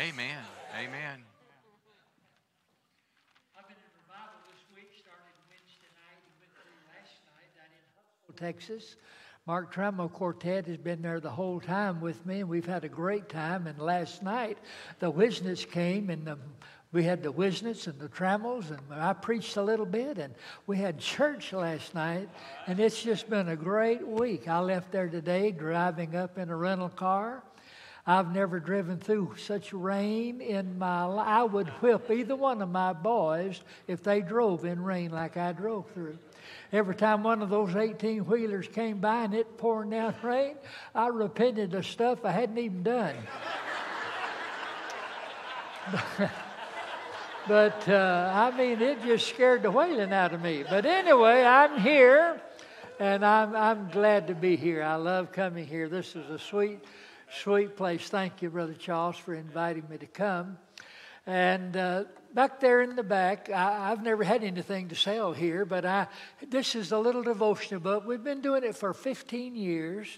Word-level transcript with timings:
Amen. 0.00 0.38
Amen. 0.78 1.22
I've 3.54 3.68
been 3.68 3.76
in 3.76 3.92
revival 4.00 4.40
this 4.48 4.64
week, 4.74 4.88
started 4.98 5.28
Wednesday 5.50 5.92
night 5.92 6.16
and 6.24 6.32
went 6.40 6.52
through 6.56 6.72
last 6.88 7.20
night 7.36 7.52
down 7.54 7.68
in 7.68 7.84
Huntsville, 7.94 8.34
Texas. 8.34 8.96
Mark 9.44 9.74
Trammell 9.74 10.10
Quartet 10.10 10.64
has 10.68 10.78
been 10.78 11.02
there 11.02 11.20
the 11.20 11.28
whole 11.28 11.60
time 11.60 12.00
with 12.00 12.24
me, 12.24 12.40
and 12.40 12.48
we've 12.48 12.64
had 12.64 12.82
a 12.84 12.88
great 12.88 13.28
time. 13.28 13.66
And 13.66 13.78
last 13.78 14.22
night, 14.22 14.56
the 15.00 15.12
Whisnants 15.12 15.70
came, 15.70 16.08
and 16.08 16.26
the, 16.26 16.38
we 16.92 17.04
had 17.04 17.22
the 17.22 17.30
Whisnants 17.30 17.86
and 17.86 17.98
the 18.00 18.08
Trammells, 18.08 18.70
and 18.70 18.80
I 18.90 19.12
preached 19.12 19.58
a 19.58 19.62
little 19.62 19.84
bit, 19.84 20.16
and 20.16 20.32
we 20.66 20.78
had 20.78 20.98
church 20.98 21.52
last 21.52 21.94
night, 21.94 22.30
and 22.66 22.80
it's 22.80 23.02
just 23.02 23.28
been 23.28 23.50
a 23.50 23.56
great 23.56 24.08
week. 24.08 24.48
I 24.48 24.60
left 24.60 24.92
there 24.92 25.10
today 25.10 25.50
driving 25.50 26.16
up 26.16 26.38
in 26.38 26.48
a 26.48 26.56
rental 26.56 26.88
car. 26.88 27.42
I've 28.06 28.32
never 28.32 28.58
driven 28.60 28.98
through 28.98 29.34
such 29.36 29.72
rain 29.72 30.40
in 30.40 30.78
my 30.78 31.04
life. 31.04 31.26
I 31.26 31.42
would 31.44 31.68
whip 31.80 32.10
either 32.10 32.34
one 32.34 32.62
of 32.62 32.70
my 32.70 32.92
boys 32.92 33.60
if 33.86 34.02
they 34.02 34.20
drove 34.20 34.64
in 34.64 34.82
rain 34.82 35.10
like 35.10 35.36
I 35.36 35.52
drove 35.52 35.90
through. 35.90 36.18
Every 36.72 36.94
time 36.94 37.22
one 37.22 37.42
of 37.42 37.50
those 37.50 37.76
18 37.76 38.26
wheelers 38.26 38.68
came 38.68 38.98
by 39.00 39.24
and 39.24 39.34
it 39.34 39.58
pouring 39.58 39.90
down 39.90 40.14
rain, 40.22 40.56
I 40.94 41.08
repented 41.08 41.74
of 41.74 41.86
stuff 41.86 42.24
I 42.24 42.30
hadn't 42.30 42.58
even 42.58 42.82
done. 42.82 43.16
but 47.48 47.88
uh, 47.88 48.32
I 48.34 48.56
mean, 48.56 48.80
it 48.80 49.02
just 49.02 49.28
scared 49.28 49.62
the 49.62 49.70
whaling 49.70 50.12
out 50.12 50.32
of 50.32 50.40
me. 50.40 50.64
But 50.68 50.86
anyway, 50.86 51.42
I'm 51.42 51.78
here 51.80 52.40
and 52.98 53.24
I'm, 53.24 53.54
I'm 53.54 53.88
glad 53.90 54.28
to 54.28 54.34
be 54.34 54.56
here. 54.56 54.82
I 54.82 54.94
love 54.94 55.32
coming 55.32 55.66
here. 55.66 55.88
This 55.88 56.16
is 56.16 56.30
a 56.30 56.38
sweet 56.38 56.78
sweet 57.32 57.76
place. 57.76 58.08
Thank 58.08 58.42
you, 58.42 58.50
Brother 58.50 58.74
Charles, 58.74 59.16
for 59.16 59.34
inviting 59.34 59.84
me 59.88 59.98
to 59.98 60.06
come. 60.06 60.58
And 61.26 61.76
uh, 61.76 62.04
back 62.34 62.60
there 62.60 62.82
in 62.82 62.96
the 62.96 63.02
back, 63.02 63.50
I, 63.50 63.88
have 63.88 64.02
never 64.02 64.24
had 64.24 64.42
anything 64.42 64.88
to 64.88 64.94
sell 64.94 65.32
here, 65.32 65.64
but 65.64 65.84
I, 65.84 66.08
this 66.48 66.74
is 66.74 66.92
a 66.92 66.98
little 66.98 67.22
devotional 67.22 67.80
book. 67.80 68.04
We've 68.06 68.24
been 68.24 68.40
doing 68.40 68.64
it 68.64 68.74
for 68.74 68.92
15 68.94 69.54
years. 69.54 70.08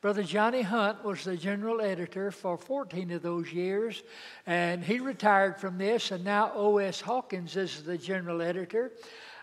Brother 0.00 0.22
Johnny 0.22 0.62
Hunt 0.62 1.04
was 1.04 1.24
the 1.24 1.36
general 1.36 1.80
editor 1.80 2.30
for 2.30 2.56
14 2.56 3.10
of 3.10 3.22
those 3.22 3.52
years, 3.52 4.02
and 4.46 4.82
he 4.82 5.00
retired 5.00 5.60
from 5.60 5.78
this, 5.78 6.10
and 6.10 6.24
now 6.24 6.52
O.S. 6.54 7.00
Hawkins 7.00 7.56
is 7.56 7.82
the 7.82 7.98
general 7.98 8.40
editor. 8.40 8.92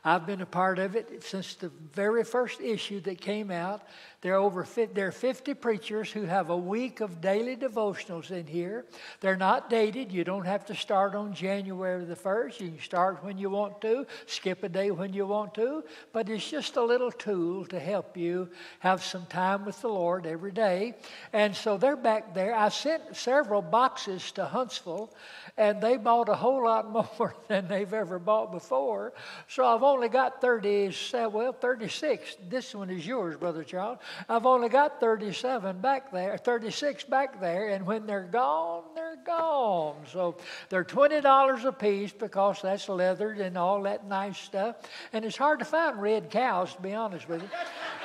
I've 0.04 0.26
been 0.26 0.42
a 0.42 0.46
part 0.46 0.80
of 0.80 0.96
it 0.96 1.24
since 1.24 1.56
the 1.56 1.70
very 1.94 2.24
first 2.24 2.62
issue 2.62 3.02
that 3.02 3.20
came 3.20 3.52
out. 3.52 3.84
There 4.22 4.34
are 4.34 4.38
over 4.38 4.68
there 4.94 5.08
are 5.08 5.12
50 5.14 5.54
preachers 5.54 6.12
who 6.12 6.24
have 6.24 6.50
a 6.50 6.58
week 6.58 7.00
of 7.00 7.22
daily 7.22 7.56
devotionals 7.56 8.32
in 8.32 8.46
here. 8.46 8.84
They're 9.22 9.38
not 9.38 9.70
dated. 9.70 10.12
You 10.12 10.26
don't 10.26 10.46
have 10.46 10.66
to 10.66 10.76
start 10.76 11.16
on 11.16 11.34
January 11.34 12.04
the 12.04 12.18
1st. 12.18 12.60
You 12.60 12.68
can 12.72 12.80
start 12.82 13.24
when 13.24 13.38
you 13.38 13.50
want 13.50 13.80
to, 13.80 14.06
skip 14.26 14.64
a 14.64 14.70
day 14.70 14.92
when 14.92 15.14
you 15.14 15.26
want 15.26 15.54
to, 15.54 15.86
but 16.12 16.28
it's 16.28 16.50
just 16.50 16.76
a 16.76 16.84
little 16.84 17.14
tool 17.14 17.64
to 17.68 17.80
help 17.80 18.18
you 18.18 18.50
have 18.80 19.02
some 19.02 19.26
time 19.28 19.64
with 19.64 19.80
the 19.82 19.88
Lord 19.88 20.26
every 20.26 20.52
day. 20.52 20.96
And 21.32 21.56
so 21.56 21.78
they're 21.78 21.96
back 21.96 22.34
there. 22.34 22.54
I 22.54 22.68
sent 22.68 23.16
several 23.16 23.62
boxes 23.62 24.34
to 24.34 24.44
Huntsville, 24.44 25.14
and 25.56 25.82
they 25.82 25.96
bought 25.96 26.28
a 26.28 26.36
whole 26.36 26.66
lot 26.66 26.92
more 27.20 27.36
than 27.48 27.70
they've 27.70 27.94
ever 27.94 28.20
bought 28.20 28.52
before. 28.52 29.14
So 29.48 29.66
I've 29.66 29.84
only 29.84 30.10
got 30.10 30.42
30, 30.42 30.94
well, 31.32 31.54
36. 31.54 32.36
This 32.50 32.76
one 32.76 32.90
is 32.90 33.08
yours, 33.08 33.38
Brother 33.38 33.64
Charles. 33.64 34.00
I've 34.28 34.46
only 34.46 34.70
got 34.70 35.00
37 35.00 35.80
back 35.80 36.12
there, 36.12 36.38
36 36.38 37.04
back 37.06 37.40
there, 37.40 37.70
and 37.70 37.86
when 37.86 38.06
they're 38.06 38.30
gone, 38.32 38.84
they're 38.96 39.20
gone. 39.26 39.96
So 40.12 40.38
they're 40.70 40.84
$20 40.84 41.66
a 41.66 41.72
piece 41.72 42.12
because 42.12 42.62
that's 42.62 42.90
leathered 42.90 43.40
and 43.40 43.58
all 43.58 43.82
that 43.84 44.08
nice 44.08 44.38
stuff. 44.38 44.78
And 45.14 45.26
it's 45.26 45.38
hard 45.38 45.60
to 45.60 45.66
find 45.66 46.02
red 46.02 46.30
cows, 46.30 46.74
to 46.76 46.82
be 46.82 46.94
honest 46.94 47.28
with 47.28 47.42
you. 47.42 47.50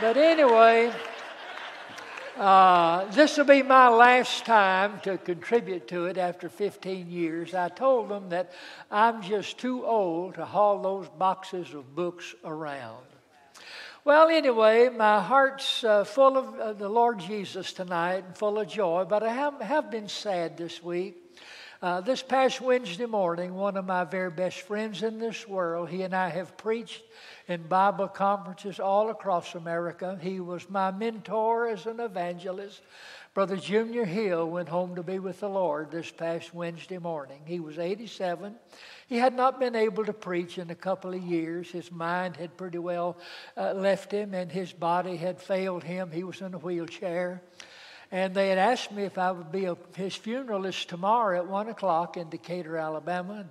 But 0.01 0.17
anyway, 0.17 0.93
uh, 2.37 3.05
this 3.13 3.37
will 3.37 3.45
be 3.45 3.63
my 3.63 3.89
last 3.89 4.45
time 4.45 4.99
to 5.05 5.17
contribute 5.19 5.87
to 5.89 6.07
it 6.07 6.19
after 6.19 6.49
15 6.49 7.09
years. 7.09 7.55
I 7.55 7.69
told 7.69 8.09
them 8.09 8.31
that 8.31 8.53
I'm 8.91 9.23
just 9.23 9.59
too 9.59 9.85
old 9.85 10.35
to 10.35 10.45
haul 10.45 10.83
those 10.83 11.09
boxes 11.09 11.73
of 11.75 11.95
books 11.95 12.35
around. 12.45 13.05
Well, 14.07 14.29
anyway, 14.29 14.91
my 14.91 15.19
heart's 15.19 15.83
uh, 15.83 16.05
full 16.05 16.37
of 16.37 16.61
uh, 16.61 16.73
the 16.75 16.91
Lord 16.91 17.21
Jesus 17.21 17.73
tonight 17.73 18.23
and 18.27 18.37
full 18.37 18.59
of 18.59 18.69
joy, 18.69 19.07
but 19.09 19.23
I 19.23 19.33
have, 19.33 19.59
have 19.63 19.91
been 19.91 20.09
sad 20.09 20.59
this 20.59 20.83
week. 20.83 21.17
Uh, 21.81 22.03
this 22.03 22.23
past 22.23 22.61
Wednesday 22.61 23.07
morning, 23.07 23.55
one 23.55 23.79
of 23.79 23.87
my 23.87 24.05
very 24.05 24.31
best 24.31 24.61
friends 24.61 25.03
in 25.03 25.19
this 25.19 25.49
world, 25.49 25.89
he 25.89 26.03
and 26.03 26.15
I 26.15 26.29
have 26.29 26.55
preached 26.59 27.03
in 27.49 27.63
Bible 27.67 28.09
conferences 28.09 28.79
all 28.79 29.09
across 29.09 29.55
America. 29.55 30.19
He 30.21 30.39
was 30.39 30.69
my 30.69 30.91
mentor 30.91 31.69
as 31.69 31.87
an 31.87 31.99
evangelist. 31.99 32.83
Brother 33.33 33.57
Junior 33.57 34.05
Hill 34.05 34.51
went 34.51 34.69
home 34.69 34.97
to 34.97 35.03
be 35.03 35.19
with 35.19 35.41
the 35.41 35.49
Lord 35.49 35.91
this 35.91 36.11
past 36.11 36.53
Wednesday 36.53 36.99
morning. 36.99 37.41
He 37.47 37.59
was 37.59 37.79
87. 37.79 38.55
He 39.07 39.19
had 39.19 39.35
not 39.35 39.61
been 39.61 39.77
able 39.77 40.05
to 40.05 40.13
preach 40.13 40.59
in 40.59 40.71
a 40.71 40.75
couple 40.75 41.13
of 41.13 41.23
years. 41.23 41.71
His 41.71 41.93
mind 41.93 42.37
had 42.37 42.57
pretty 42.57 42.79
well 42.79 43.19
uh, 43.57 43.73
left 43.75 44.13
him, 44.13 44.33
and 44.35 44.51
his 44.51 44.73
body 44.73 45.17
had 45.17 45.41
failed 45.41 45.85
him. 45.85 46.11
He 46.11 46.25
was 46.25 46.41
in 46.41 46.55
a 46.55 46.59
wheelchair. 46.59 47.43
And 48.15 48.33
they 48.33 48.49
had 48.49 48.59
asked 48.59 48.93
me 48.93 49.03
if 49.03 49.19
I 49.19 49.33
would 49.33 49.51
be 49.51 49.65
a, 49.65 49.77
his 49.97 50.15
funeral 50.15 50.67
is 50.67 50.85
tomorrow 50.85 51.37
at 51.37 51.49
one 51.49 51.69
o'clock 51.69 52.17
in 52.17 52.29
Decatur, 52.29 52.77
Alabama. 52.77 53.45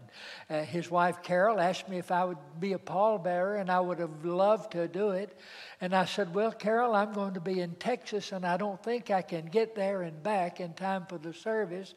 And, 0.48 0.62
uh, 0.62 0.64
his 0.64 0.90
wife 0.90 1.22
Carol 1.22 1.60
asked 1.60 1.90
me 1.90 1.98
if 1.98 2.12
I 2.12 2.24
would 2.24 2.38
be 2.62 2.72
a 2.72 2.80
pallbearer, 2.80 3.60
and 3.60 3.70
I 3.70 3.82
would 3.82 4.00
have 4.00 4.24
loved 4.24 4.72
to 4.72 4.88
do 4.88 5.10
it. 5.10 5.38
And 5.82 5.94
I 5.94 6.06
said, 6.06 6.34
Well, 6.34 6.54
Carol, 6.54 6.96
I'm 6.96 7.12
going 7.12 7.34
to 7.34 7.42
be 7.42 7.60
in 7.60 7.76
Texas, 7.76 8.32
and 8.32 8.46
I 8.46 8.56
don't 8.56 8.82
think 8.82 9.12
I 9.12 9.22
can 9.22 9.48
get 9.48 9.76
there 9.76 10.04
and 10.04 10.24
back 10.24 10.62
in 10.62 10.72
time 10.76 11.08
for 11.10 11.18
the 11.18 11.34
service. 11.34 11.94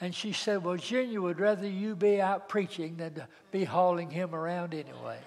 And 0.00 0.14
she 0.14 0.32
said, 0.32 0.64
Well, 0.64 0.78
Junior 0.78 1.20
would 1.20 1.38
rather 1.38 1.68
you 1.68 1.94
be 1.94 2.22
out 2.22 2.48
preaching 2.48 2.96
than 2.96 3.24
be 3.50 3.64
hauling 3.64 4.08
him 4.08 4.34
around 4.34 4.72
anyway. 4.72 5.18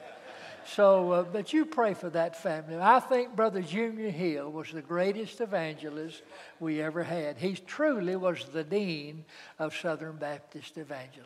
So, 0.75 1.11
uh, 1.11 1.23
but 1.23 1.51
you 1.51 1.65
pray 1.65 1.95
for 1.95 2.09
that 2.11 2.35
family. 2.35 2.77
I 2.79 2.99
think 2.99 3.35
Brother 3.35 3.61
Junior 3.61 4.11
Hill 4.11 4.51
was 4.51 4.71
the 4.71 4.83
greatest 4.83 5.41
evangelist 5.41 6.21
we 6.59 6.79
ever 6.81 7.01
had. 7.01 7.37
He 7.37 7.53
truly 7.53 8.15
was 8.15 8.45
the 8.45 8.63
dean 8.63 9.25
of 9.57 9.75
Southern 9.75 10.17
Baptist 10.17 10.77
Evangelists. 10.77 11.25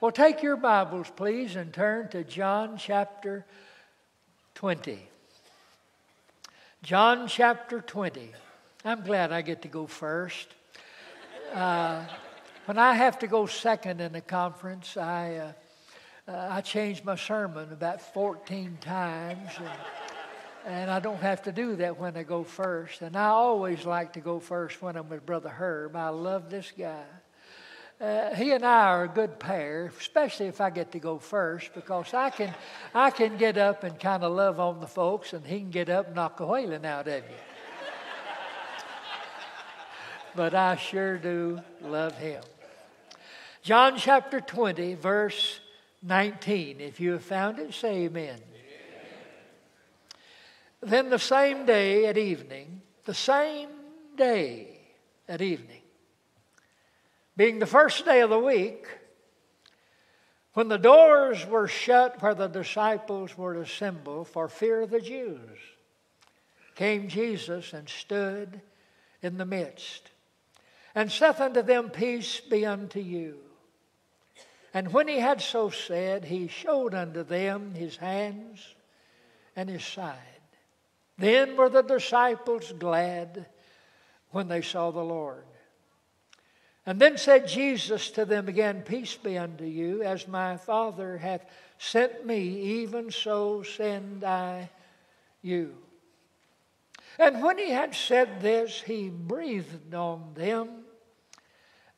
Well, 0.00 0.12
take 0.12 0.42
your 0.42 0.56
Bibles, 0.56 1.10
please, 1.16 1.56
and 1.56 1.72
turn 1.72 2.08
to 2.10 2.22
John 2.22 2.76
chapter 2.78 3.44
20. 4.54 5.00
John 6.84 7.26
chapter 7.26 7.80
20. 7.80 8.30
I'm 8.84 9.02
glad 9.02 9.32
I 9.32 9.42
get 9.42 9.62
to 9.62 9.68
go 9.68 9.86
first. 9.86 10.48
Uh, 11.52 12.04
when 12.66 12.78
I 12.78 12.94
have 12.94 13.18
to 13.20 13.26
go 13.26 13.46
second 13.46 14.00
in 14.00 14.14
a 14.14 14.20
conference, 14.20 14.96
I. 14.96 15.34
Uh, 15.34 15.52
uh, 16.30 16.48
I 16.48 16.60
changed 16.60 17.04
my 17.04 17.16
sermon 17.16 17.72
about 17.72 18.00
14 18.00 18.78
times. 18.80 19.50
And, 19.58 19.68
and, 20.66 20.90
I 20.90 21.00
don't 21.00 21.20
have 21.20 21.42
to 21.42 21.52
do 21.52 21.74
that 21.76 21.98
when 21.98 22.16
I 22.16 22.22
go 22.22 22.44
first. 22.44 23.02
And 23.02 23.16
I 23.16 23.26
always 23.26 23.84
like 23.84 24.12
to 24.12 24.20
go 24.20 24.38
first 24.38 24.80
when 24.80 24.96
I'm 24.96 25.08
with 25.08 25.26
Brother 25.26 25.48
Herb. 25.48 25.96
I 25.96 26.10
love 26.10 26.48
this 26.48 26.72
guy. 26.76 27.02
Uh, 28.00 28.34
he 28.34 28.52
and 28.52 28.64
I 28.64 28.86
are 28.88 29.04
a 29.04 29.08
good 29.08 29.40
pair, 29.40 29.92
especially 29.98 30.46
if 30.46 30.60
I 30.60 30.70
get 30.70 30.92
to 30.92 31.00
go 31.00 31.18
first, 31.18 31.74
because 31.74 32.14
I 32.14 32.30
can, 32.30 32.54
I 32.94 33.10
can 33.10 33.36
get 33.36 33.58
up 33.58 33.82
and 33.82 33.98
kind 33.98 34.22
of 34.22 34.32
love 34.32 34.60
on 34.60 34.80
the 34.80 34.86
folks, 34.86 35.32
and 35.32 35.44
he 35.44 35.58
can 35.58 35.70
get 35.70 35.88
up 35.88 36.06
and 36.06 36.14
knock 36.14 36.38
a 36.40 36.46
whaling 36.46 36.86
out 36.86 37.08
of 37.08 37.24
you. 37.24 37.36
but 40.36 40.54
I 40.54 40.76
sure 40.76 41.18
do 41.18 41.60
love 41.82 42.16
him. 42.16 42.42
John 43.62 43.98
chapter 43.98 44.40
20, 44.40 44.94
verse 44.94 45.60
19. 46.02 46.80
If 46.80 47.00
you 47.00 47.12
have 47.12 47.22
found 47.22 47.58
it, 47.58 47.74
say 47.74 48.04
amen. 48.04 48.38
amen. 48.38 48.40
Then 50.80 51.10
the 51.10 51.18
same 51.18 51.66
day 51.66 52.06
at 52.06 52.16
evening, 52.16 52.80
the 53.04 53.14
same 53.14 53.68
day 54.16 54.78
at 55.28 55.42
evening, 55.42 55.82
being 57.36 57.58
the 57.58 57.66
first 57.66 58.04
day 58.04 58.20
of 58.20 58.30
the 58.30 58.38
week, 58.38 58.86
when 60.54 60.68
the 60.68 60.78
doors 60.78 61.46
were 61.46 61.68
shut 61.68 62.20
where 62.20 62.34
the 62.34 62.48
disciples 62.48 63.36
were 63.38 63.60
assembled 63.60 64.28
for 64.28 64.48
fear 64.48 64.82
of 64.82 64.90
the 64.90 65.00
Jews, 65.00 65.58
came 66.74 67.08
Jesus 67.08 67.72
and 67.72 67.88
stood 67.88 68.60
in 69.22 69.36
the 69.36 69.46
midst, 69.46 70.10
and 70.94 71.12
saith 71.12 71.40
unto 71.40 71.62
them, 71.62 71.90
Peace 71.90 72.40
be 72.40 72.66
unto 72.66 73.00
you. 73.00 73.38
And 74.72 74.92
when 74.92 75.08
he 75.08 75.18
had 75.18 75.40
so 75.40 75.70
said, 75.70 76.24
he 76.24 76.46
showed 76.46 76.94
unto 76.94 77.24
them 77.24 77.74
his 77.74 77.96
hands 77.96 78.74
and 79.56 79.68
his 79.68 79.84
side. 79.84 80.16
Then 81.18 81.56
were 81.56 81.68
the 81.68 81.82
disciples 81.82 82.72
glad 82.78 83.46
when 84.30 84.48
they 84.48 84.62
saw 84.62 84.90
the 84.90 85.02
Lord. 85.02 85.44
And 86.86 87.00
then 87.00 87.18
said 87.18 87.46
Jesus 87.46 88.10
to 88.12 88.24
them 88.24 88.48
again, 88.48 88.82
Peace 88.82 89.16
be 89.16 89.36
unto 89.36 89.64
you, 89.64 90.02
as 90.02 90.26
my 90.26 90.56
Father 90.56 91.18
hath 91.18 91.44
sent 91.78 92.24
me, 92.24 92.40
even 92.82 93.10
so 93.10 93.62
send 93.62 94.24
I 94.24 94.70
you. 95.42 95.76
And 97.18 97.42
when 97.42 97.58
he 97.58 97.70
had 97.70 97.94
said 97.94 98.40
this, 98.40 98.80
he 98.80 99.10
breathed 99.10 99.94
on 99.94 100.32
them 100.34 100.79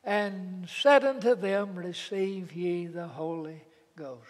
and 0.03 0.67
said 0.67 1.03
unto 1.03 1.35
them, 1.35 1.75
Receive 1.75 2.53
ye 2.53 2.87
the 2.87 3.07
Holy 3.07 3.61
Ghost. 3.95 4.27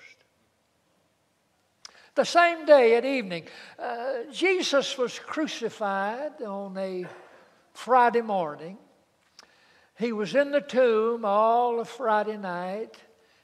The 2.16 2.26
same 2.26 2.66
day 2.66 2.96
at 2.96 3.06
evening, 3.06 3.46
uh, 3.80 4.32
Jesus 4.32 4.98
was 5.00 5.18
crucified 5.18 6.42
on 6.44 6.78
a 6.78 7.06
Friday 7.74 8.22
morning. 8.22 8.78
He 9.98 10.12
was 10.12 10.36
in 10.36 10.52
the 10.52 10.62
tomb 10.62 11.26
all 11.26 11.80
of 11.80 11.90
Friday 11.90 12.38
night. 12.38 12.98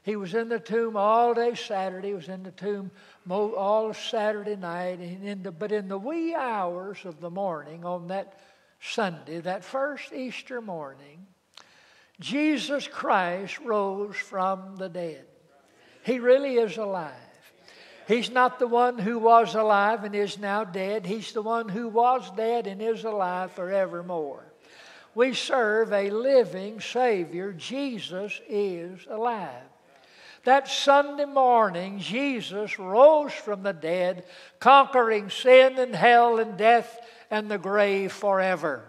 He 0.04 0.16
was 0.16 0.36
in 0.36 0.50
the 0.50 0.60
tomb 0.60 0.96
all 0.98 1.34
day 1.34 1.56
Saturday. 1.56 2.10
He 2.10 2.14
was 2.14 2.30
in 2.30 2.44
the 2.44 2.52
tomb 2.52 2.92
all 3.30 3.94
Saturday 3.94 4.56
night. 4.56 5.00
In 5.00 5.44
the, 5.44 5.52
but 5.52 5.72
in 5.72 5.88
the 5.88 5.98
wee 5.98 6.36
hours 6.36 7.00
of 7.06 7.20
the 7.20 7.30
morning 7.30 7.86
on 7.86 8.08
that 8.08 8.40
Sunday, 8.80 9.40
that 9.42 9.64
first 9.64 10.14
Easter 10.14 10.62
morning, 10.62 11.26
Jesus 12.20 12.88
Christ 12.88 13.60
rose 13.60 14.16
from 14.16 14.76
the 14.76 14.90
dead. 14.90 15.26
He 16.04 16.20
really 16.20 16.56
is 16.56 16.78
alive. 16.78 17.14
He's 18.08 18.32
not 18.32 18.58
the 18.58 18.68
one 18.68 18.98
who 18.98 19.20
was 19.20 19.54
alive 19.56 20.04
and 20.04 20.16
is 20.16 20.40
now 20.40 20.64
dead. 20.64 21.06
He's 21.06 21.32
the 21.32 21.44
one 21.44 21.70
who 21.70 21.88
was 21.88 22.32
dead 22.32 22.66
and 22.66 22.82
is 22.82 23.04
alive 23.04 23.52
forevermore. 23.52 24.44
We 25.14 25.34
serve 25.34 25.94
a 25.94 26.10
living 26.10 26.82
Savior. 26.82 27.54
Jesus 27.54 28.42
is 28.50 29.06
alive. 29.10 29.64
That 30.44 30.68
Sunday 30.68 31.26
morning, 31.26 32.00
Jesus 32.00 32.80
rose 32.80 33.34
from 33.34 33.64
the 33.64 33.74
dead, 33.74 34.26
conquering 34.60 35.30
sin 35.30 35.78
and 35.78 35.94
hell 35.94 36.40
and 36.40 36.58
death 36.58 37.00
and 37.30 37.50
the 37.50 37.58
grave 37.58 38.12
forever. 38.12 38.84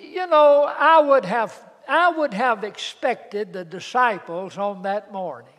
You 0.00 0.26
know, 0.26 0.64
I 0.64 1.00
would 1.00 1.24
have, 1.24 1.58
I 1.88 2.10
would 2.10 2.34
have 2.34 2.64
expected 2.64 3.52
the 3.52 3.64
disciples 3.64 4.58
on 4.58 4.82
that 4.82 5.12
morning 5.12 5.52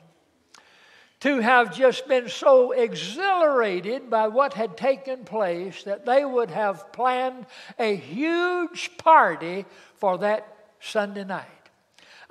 to 1.21 1.39
have 1.39 1.75
just 1.75 2.07
been 2.07 2.29
so 2.29 2.71
exhilarated 2.71 4.09
by 4.09 4.27
what 4.27 4.53
had 4.53 4.77
taken 4.77 5.25
place 5.25 5.83
that 5.83 6.05
they 6.05 6.23
would 6.23 6.49
have 6.49 6.93
planned 6.93 7.45
a 7.77 7.95
huge 7.95 8.91
party 8.97 9.65
for 9.95 10.17
that 10.19 10.47
Sunday 10.79 11.25
night. 11.25 11.58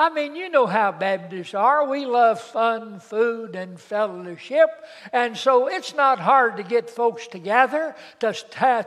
I 0.00 0.10
mean, 0.10 0.36
you 0.36 0.48
know 0.48 0.68
how 0.68 0.92
Baptists 0.92 1.54
are. 1.54 1.88
We 1.88 2.06
love 2.06 2.40
fun, 2.40 3.00
food, 3.00 3.56
and 3.56 3.80
fellowship. 3.80 4.68
And 5.12 5.36
so 5.36 5.66
it's 5.66 5.92
not 5.92 6.20
hard 6.20 6.56
to 6.58 6.62
get 6.62 6.88
folks 6.88 7.26
together 7.26 7.96
to, 8.20 8.32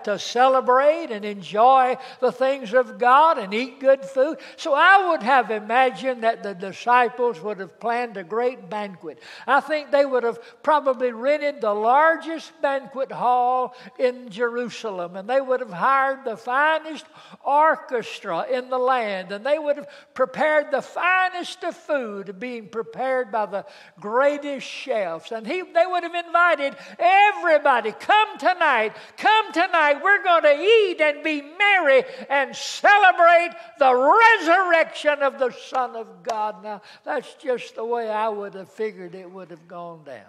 to 0.05 0.17
celebrate 0.17 1.11
and 1.11 1.25
enjoy 1.25 1.97
the 2.21 2.31
things 2.31 2.73
of 2.73 2.97
God 2.97 3.37
and 3.37 3.53
eat 3.53 3.81
good 3.81 4.05
food. 4.05 4.37
So 4.55 4.73
I 4.73 5.09
would 5.09 5.21
have 5.21 5.51
imagined 5.51 6.23
that 6.23 6.43
the 6.43 6.53
disciples 6.53 7.41
would 7.41 7.59
have 7.59 7.77
planned 7.77 8.15
a 8.15 8.23
great 8.23 8.69
banquet. 8.69 9.19
I 9.45 9.59
think 9.59 9.91
they 9.91 10.05
would 10.05 10.23
have 10.23 10.39
probably 10.63 11.11
rented 11.11 11.59
the 11.59 11.73
largest 11.73 12.53
banquet 12.61 13.11
hall 13.11 13.75
in 13.99 14.29
Jerusalem, 14.29 15.17
and 15.17 15.29
they 15.29 15.41
would 15.41 15.59
have 15.59 15.73
hired 15.73 16.23
the 16.23 16.37
finest 16.37 17.05
orchestra 17.43 18.45
in 18.49 18.69
the 18.69 18.79
land, 18.79 19.33
and 19.33 19.45
they 19.45 19.59
would 19.59 19.75
have 19.75 19.89
prepared 20.13 20.71
the 20.71 20.81
finest 21.01 21.63
of 21.63 21.75
food 21.75 22.39
being 22.39 22.67
prepared 22.67 23.31
by 23.31 23.45
the 23.47 23.65
greatest 23.99 24.67
chefs. 24.67 25.31
And 25.31 25.47
he, 25.47 25.61
they 25.61 25.85
would 25.85 26.03
have 26.03 26.13
invited 26.13 26.75
everybody, 26.99 27.91
come 27.91 28.37
tonight, 28.37 28.93
come 29.17 29.51
tonight. 29.51 30.01
We're 30.03 30.23
going 30.23 30.43
to 30.43 30.61
eat 30.61 31.01
and 31.01 31.23
be 31.23 31.41
merry 31.41 32.03
and 32.29 32.55
celebrate 32.55 33.49
the 33.79 33.93
resurrection 33.93 35.23
of 35.23 35.39
the 35.39 35.51
Son 35.51 35.95
of 35.95 36.23
God. 36.23 36.63
Now, 36.63 36.81
that's 37.03 37.33
just 37.35 37.75
the 37.75 37.85
way 37.85 38.09
I 38.09 38.29
would 38.29 38.53
have 38.53 38.69
figured 38.69 39.15
it 39.15 39.29
would 39.29 39.49
have 39.49 39.67
gone 39.67 40.03
down. 40.03 40.25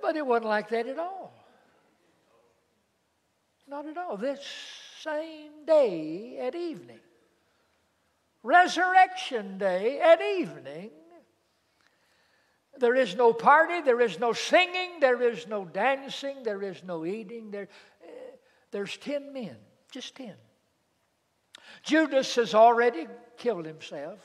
But 0.00 0.16
it 0.16 0.26
wasn't 0.26 0.46
like 0.46 0.68
that 0.70 0.86
at 0.86 0.98
all. 0.98 1.32
Not 3.66 3.86
at 3.86 3.96
all. 3.96 4.16
This 4.18 4.40
same 5.02 5.64
day 5.66 6.38
at 6.40 6.54
evening, 6.54 7.00
Resurrection 8.42 9.58
Day 9.58 10.00
at 10.00 10.20
evening, 10.20 10.90
there 12.78 12.94
is 12.94 13.14
no 13.14 13.32
party, 13.32 13.82
there 13.82 14.00
is 14.00 14.18
no 14.18 14.32
singing, 14.32 15.00
there 15.00 15.22
is 15.22 15.46
no 15.46 15.64
dancing, 15.64 16.42
there 16.42 16.62
is 16.62 16.82
no 16.84 17.04
eating. 17.04 17.50
There, 17.50 17.68
there's 18.70 18.96
10 18.96 19.32
men, 19.32 19.56
just 19.90 20.14
10. 20.16 20.34
Judas 21.82 22.34
has 22.36 22.54
already 22.54 23.06
killed 23.36 23.66
himself. 23.66 24.20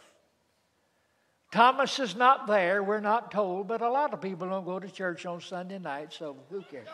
Thomas 1.52 2.00
is 2.00 2.16
not 2.16 2.48
there, 2.48 2.84
we're 2.84 3.00
not 3.00 3.32
told, 3.32 3.68
but 3.68 3.82
a 3.82 3.90
lot 3.90 4.14
of 4.14 4.22
people 4.22 4.48
don't 4.50 4.66
go 4.66 4.80
to 4.80 4.90
church 4.90 5.26
on 5.26 5.42
Sunday 5.42 5.80
night, 5.80 6.14
so 6.14 6.38
who 6.50 6.62
cares? 6.62 6.88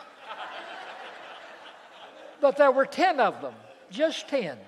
but 2.40 2.56
there 2.56 2.70
were 2.70 2.86
10 2.86 3.20
of 3.20 3.40
them, 3.40 3.54
just 3.90 4.28
10. 4.28 4.58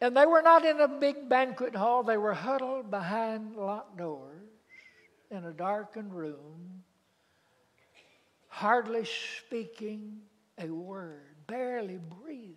And 0.00 0.16
they 0.16 0.24
were 0.24 0.42
not 0.42 0.64
in 0.64 0.80
a 0.80 0.88
big 0.88 1.28
banquet 1.28 1.76
hall, 1.76 2.02
they 2.02 2.16
were 2.16 2.32
huddled 2.32 2.90
behind 2.90 3.56
locked 3.56 3.98
doors 3.98 4.48
in 5.30 5.44
a 5.44 5.52
darkened 5.52 6.14
room, 6.14 6.82
hardly 8.48 9.04
speaking 9.04 10.20
a 10.58 10.68
word, 10.68 11.36
barely 11.46 11.98
breathing, 12.22 12.56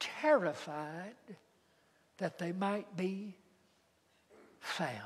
terrified 0.00 1.14
that 2.18 2.38
they 2.38 2.52
might 2.52 2.96
be 2.96 3.36
found. 4.60 5.02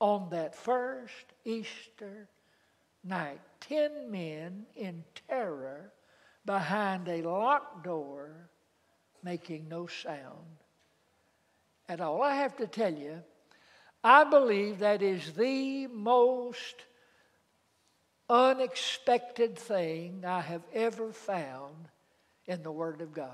On 0.00 0.28
that 0.30 0.54
first 0.54 1.24
Easter 1.44 2.28
night, 3.04 3.40
ten 3.60 4.10
men 4.10 4.66
in 4.74 5.04
terror 5.28 5.92
behind 6.44 7.08
a 7.08 7.22
locked 7.22 7.84
door, 7.84 8.48
making 9.22 9.68
no 9.68 9.86
sound 9.86 10.62
at 11.88 12.00
all. 12.00 12.22
I 12.22 12.34
have 12.36 12.56
to 12.56 12.66
tell 12.66 12.92
you, 12.92 13.22
I 14.02 14.24
believe 14.24 14.80
that 14.80 15.02
is 15.02 15.32
the 15.32 15.86
most 15.86 16.84
unexpected 18.28 19.58
thing 19.58 20.24
I 20.26 20.40
have 20.40 20.62
ever 20.72 21.12
found 21.12 21.88
in 22.46 22.62
the 22.62 22.72
Word 22.72 23.00
of 23.00 23.12
God. 23.12 23.32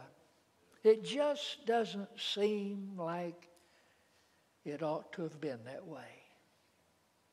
It 0.82 1.04
just 1.04 1.66
doesn't 1.66 2.08
seem 2.18 2.92
like 2.96 3.48
it 4.64 4.82
ought 4.82 5.12
to 5.14 5.22
have 5.22 5.40
been 5.40 5.58
that 5.64 5.86
way. 5.86 6.00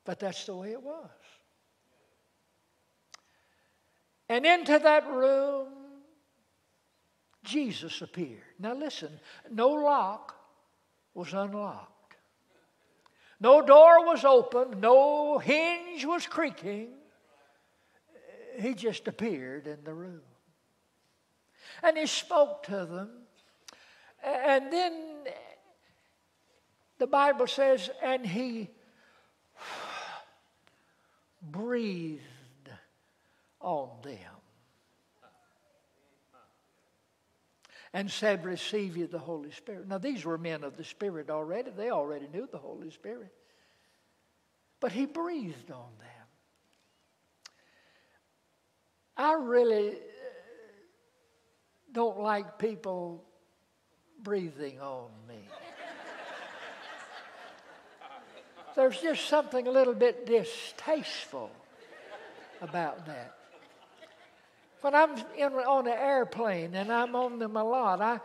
But 0.04 0.18
that's 0.18 0.46
the 0.46 0.56
way 0.56 0.72
it 0.72 0.82
was. 0.82 1.10
And 4.28 4.44
into 4.44 4.78
that 4.78 5.08
room, 5.10 5.68
Jesus 7.44 8.02
appeared. 8.02 8.42
Now 8.58 8.74
listen, 8.74 9.18
no 9.50 9.70
lock 9.70 10.34
was 11.14 11.32
unlocked, 11.32 12.16
no 13.40 13.62
door 13.62 14.04
was 14.04 14.24
open, 14.24 14.80
no 14.80 15.38
hinge 15.38 16.04
was 16.04 16.26
creaking. 16.26 16.88
He 18.58 18.74
just 18.74 19.06
appeared 19.06 19.66
in 19.66 19.84
the 19.84 19.94
room. 19.94 20.20
And 21.82 21.96
he 21.96 22.06
spoke 22.06 22.64
to 22.64 22.84
them. 22.84 23.10
And 24.22 24.72
then 24.72 24.92
the 26.98 27.06
Bible 27.06 27.46
says, 27.46 27.88
and 28.02 28.26
he 28.26 28.68
breathed 31.42 32.22
on 33.68 33.90
them. 34.02 34.16
And 37.92 38.10
said, 38.10 38.44
Receive 38.44 38.96
you 38.96 39.06
the 39.06 39.18
Holy 39.18 39.50
Spirit. 39.50 39.86
Now, 39.88 39.98
these 39.98 40.24
were 40.24 40.38
men 40.38 40.64
of 40.64 40.76
the 40.76 40.84
Spirit 40.84 41.28
already. 41.28 41.70
They 41.70 41.90
already 41.90 42.28
knew 42.32 42.48
the 42.50 42.58
Holy 42.58 42.90
Spirit. 42.90 43.32
But 44.80 44.92
he 44.92 45.04
breathed 45.04 45.70
on 45.70 45.90
them. 45.98 46.26
I 49.16 49.32
really 49.34 49.90
uh, 49.90 49.94
don't 51.92 52.20
like 52.20 52.58
people 52.58 53.24
breathing 54.22 54.80
on 54.80 55.10
me. 55.28 55.40
There's 58.76 59.00
just 59.00 59.28
something 59.28 59.66
a 59.66 59.70
little 59.70 59.94
bit 59.94 60.24
distasteful 60.24 61.50
about 62.60 63.06
that. 63.06 63.37
When 64.80 64.94
I'm 64.94 65.16
in, 65.36 65.52
on 65.52 65.86
an 65.86 65.98
airplane 65.98 66.74
and 66.74 66.92
I'm 66.92 67.16
on 67.16 67.38
them 67.38 67.56
a 67.56 67.64
lot, 67.64 68.00
I, 68.00 68.20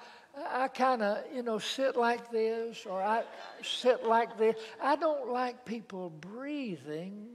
I 0.52 0.68
kind 0.68 1.02
of, 1.02 1.24
you 1.34 1.44
know, 1.44 1.60
sit 1.60 1.96
like 1.96 2.32
this 2.32 2.86
or 2.86 3.02
I 3.02 3.24
sit 3.64 4.06
like 4.06 4.38
this. 4.38 4.56
I 4.82 4.96
don't 4.96 5.32
like 5.32 5.66
people 5.66 6.10
breathing 6.10 7.28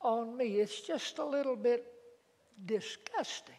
on 0.00 0.36
me. 0.36 0.56
It's 0.56 0.80
just 0.80 1.18
a 1.18 1.24
little 1.24 1.56
bit 1.56 1.84
disgusting. 2.64 3.54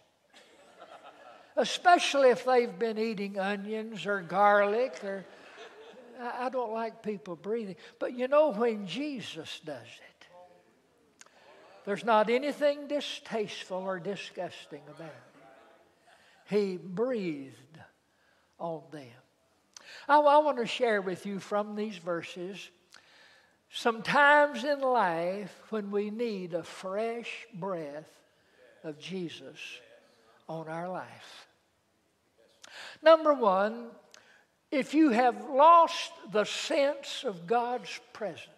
Especially 1.55 2.29
if 2.29 2.45
they've 2.45 2.77
been 2.77 2.97
eating 2.97 3.39
onions 3.39 4.05
or 4.05 4.21
garlic 4.21 5.03
or 5.03 5.25
I 6.19 6.49
don't 6.49 6.73
like 6.73 7.03
people 7.03 7.35
breathing. 7.35 7.75
But 7.99 8.13
you 8.13 8.27
know 8.27 8.51
when 8.51 8.87
Jesus 8.87 9.61
does 9.63 9.77
it, 9.77 10.16
there's 11.87 12.03
not 12.03 12.29
anything 12.29 12.89
distasteful 12.89 13.77
or 13.77 13.97
disgusting 13.97 14.81
about 14.89 15.07
it. 15.07 16.53
He 16.53 16.75
breathed 16.75 17.79
on 18.59 18.81
them. 18.91 19.07
I, 20.09 20.19
I 20.19 20.37
want 20.39 20.57
to 20.57 20.65
share 20.65 21.01
with 21.01 21.25
you 21.25 21.39
from 21.39 21.77
these 21.77 21.97
verses 21.97 22.69
some 23.71 24.01
times 24.01 24.65
in 24.65 24.81
life 24.81 25.57
when 25.69 25.89
we 25.89 26.09
need 26.09 26.53
a 26.53 26.63
fresh 26.63 27.47
breath 27.53 28.11
of 28.83 28.99
Jesus 28.99 29.57
on 30.49 30.67
our 30.67 30.89
life. 30.89 31.47
Number 33.01 33.33
one, 33.33 33.85
if 34.71 34.93
you 34.93 35.11
have 35.11 35.49
lost 35.49 36.11
the 36.33 36.43
sense 36.43 37.23
of 37.25 37.47
God's 37.47 37.97
presence, 38.11 38.56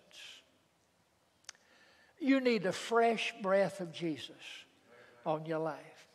you 2.20 2.40
need 2.40 2.66
a 2.66 2.72
fresh 2.72 3.34
breath 3.42 3.80
of 3.80 3.92
Jesus 3.92 4.36
on 5.26 5.46
your 5.46 5.60
life. 5.60 6.08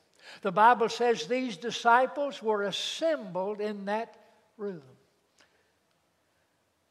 The 0.43 0.53
Bible 0.53 0.89
says 0.89 1.27
these 1.27 1.57
disciples 1.57 2.43
were 2.43 2.63
assembled 2.65 3.61
in 3.61 3.87
that 3.87 4.17
room. 4.57 4.83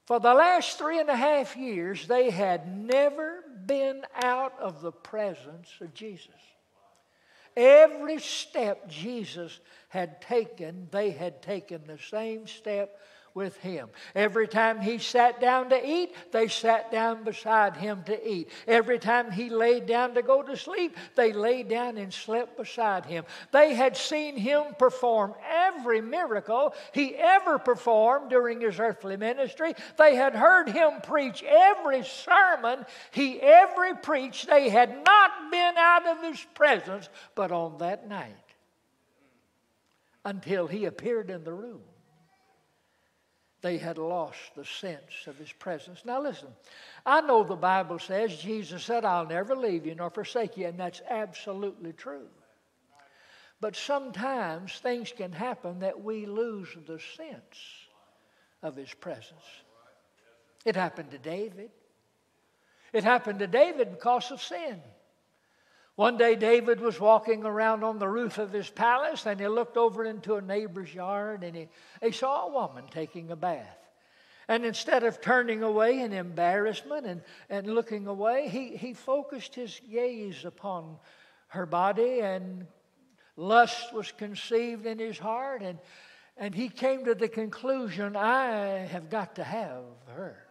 For 0.06 0.20
the 0.20 0.34
last 0.34 0.78
three 0.78 1.00
and 1.00 1.10
a 1.10 1.16
half 1.16 1.56
years, 1.56 2.08
they 2.08 2.30
had 2.30 2.68
never 2.78 3.44
been 3.66 4.02
out 4.22 4.54
of 4.60 4.82
the 4.82 4.92
presence 4.92 5.70
of 5.80 5.94
Jesus. 5.94 6.30
Every 7.56 8.20
step 8.20 8.90
Jesus 8.90 9.60
had 9.90 10.22
taken, 10.22 10.88
they 10.92 11.12
had 11.12 11.42
taken 11.42 11.84
the 11.86 12.00
same 12.00 12.48
step 12.48 13.00
with 13.34 13.58
him. 13.58 13.90
Every 14.14 14.48
time 14.48 14.80
he 14.80 14.98
sat 14.98 15.42
down 15.42 15.70
to 15.70 15.88
eat, 15.88 16.14
they 16.32 16.48
sat 16.48 16.92
down 16.92 17.24
beside 17.24 17.78
him 17.78 18.04
to 18.06 18.30
eat. 18.30 18.50
Every 18.68 19.00
time 19.00 19.32
he 19.32 19.50
laid 19.50 19.86
down 19.86 20.14
to 20.14 20.22
go 20.22 20.44
to 20.44 20.56
sleep, 20.56 20.96
they 21.16 21.34
lay 21.34 21.64
down 21.64 21.98
and 21.98 22.14
slept 22.14 22.58
beside 22.58 23.06
him. 23.06 23.26
They 23.52 23.74
had 23.74 23.98
seen 23.98 24.38
him 24.38 24.76
perform 24.78 25.34
every 25.50 26.02
miracle 26.02 26.76
he 26.94 27.16
ever 27.16 27.58
performed 27.58 28.30
during 28.30 28.62
his 28.62 28.80
earthly 28.80 29.18
ministry. 29.18 29.74
They 29.98 30.16
had 30.16 30.36
heard 30.36 30.70
him 30.70 31.02
preach 31.02 31.44
every 31.44 32.04
sermon 32.04 32.86
he 33.12 33.42
ever 33.42 33.96
preached. 33.96 34.48
They 34.48 34.70
had 34.70 35.04
not 35.04 35.52
been 35.52 35.76
out 35.78 36.08
of 36.08 36.24
his 36.24 36.46
presence 36.54 37.10
but 37.36 37.52
on 37.52 37.80
that 37.80 38.08
night 38.08 38.36
until 40.26 40.68
he 40.68 40.86
appeared 40.86 41.30
in 41.30 41.44
the 41.44 41.54
room 41.54 41.82
they 43.64 43.78
had 43.78 43.98
lost 43.98 44.56
the 44.56 44.66
sense 44.66 45.26
of 45.26 45.38
his 45.38 45.52
presence. 45.54 46.04
Now, 46.06 46.22
listen, 46.22 46.50
I 47.06 47.22
know 47.22 47.44
the 47.44 47.56
Bible 47.56 47.98
says, 47.98 48.36
Jesus 48.38 48.84
said, 48.84 49.06
I'll 49.06 49.26
never 49.26 49.56
leave 49.56 49.86
you 49.86 49.96
nor 49.96 50.10
forsake 50.10 50.58
you, 50.58 50.68
and 50.68 50.78
that's 50.78 51.02
absolutely 51.10 51.94
true. 51.94 52.28
But 53.62 53.78
sometimes 53.78 54.78
things 54.80 55.14
can 55.16 55.32
happen 55.32 55.80
that 55.80 56.04
we 56.04 56.26
lose 56.26 56.68
the 56.86 57.00
sense 57.16 57.88
of 58.62 58.76
his 58.76 58.94
presence. 58.94 59.46
It 60.66 60.76
happened 60.76 61.12
to 61.12 61.18
David. 61.18 61.72
It 62.92 63.06
happened 63.06 63.40
to 63.40 63.48
David 63.48 63.92
because 63.92 64.30
of 64.30 64.42
sin. 64.42 64.82
One 65.96 66.18
day, 66.18 66.36
David 66.36 66.80
was 66.80 67.00
walking 67.00 67.46
around 67.46 67.84
on 67.84 68.00
the 68.00 68.08
roof 68.08 68.40
of 68.40 68.52
his 68.52 68.70
palace 68.70 69.28
and 69.28 69.40
he 69.40 69.48
looked 69.48 69.78
over 69.78 70.04
into 70.04 70.36
a 70.36 70.42
neighbor's 70.42 70.94
yard 70.94 71.44
and 71.44 71.56
he, 71.56 71.68
he 72.02 72.12
saw 72.12 72.48
a 72.48 72.52
woman 72.52 72.86
taking 72.90 73.30
a 73.30 73.36
bath. 73.36 73.78
And 74.48 74.66
instead 74.66 75.04
of 75.04 75.22
turning 75.22 75.62
away 75.62 76.00
in 76.00 76.12
embarrassment 76.12 77.06
and, 77.06 77.22
and 77.50 77.68
looking 77.68 78.08
away, 78.08 78.50
he, 78.50 78.76
he 78.76 78.94
focused 78.94 79.54
his 79.54 79.80
gaze 79.92 80.46
upon 80.46 80.98
her 81.50 81.68
body 81.68 82.22
and 82.22 82.66
lust 83.38 83.94
was 83.94 84.12
conceived 84.12 84.88
in 84.88 84.98
his 84.98 85.20
heart. 85.20 85.62
And, 85.62 85.78
and 86.38 86.56
he 86.56 86.70
came 86.70 87.06
to 87.06 87.14
the 87.14 87.30
conclusion, 87.30 88.16
I 88.16 88.88
have 88.88 89.12
got 89.12 89.36
to 89.36 89.44
have 89.44 89.84
her. 90.08 90.44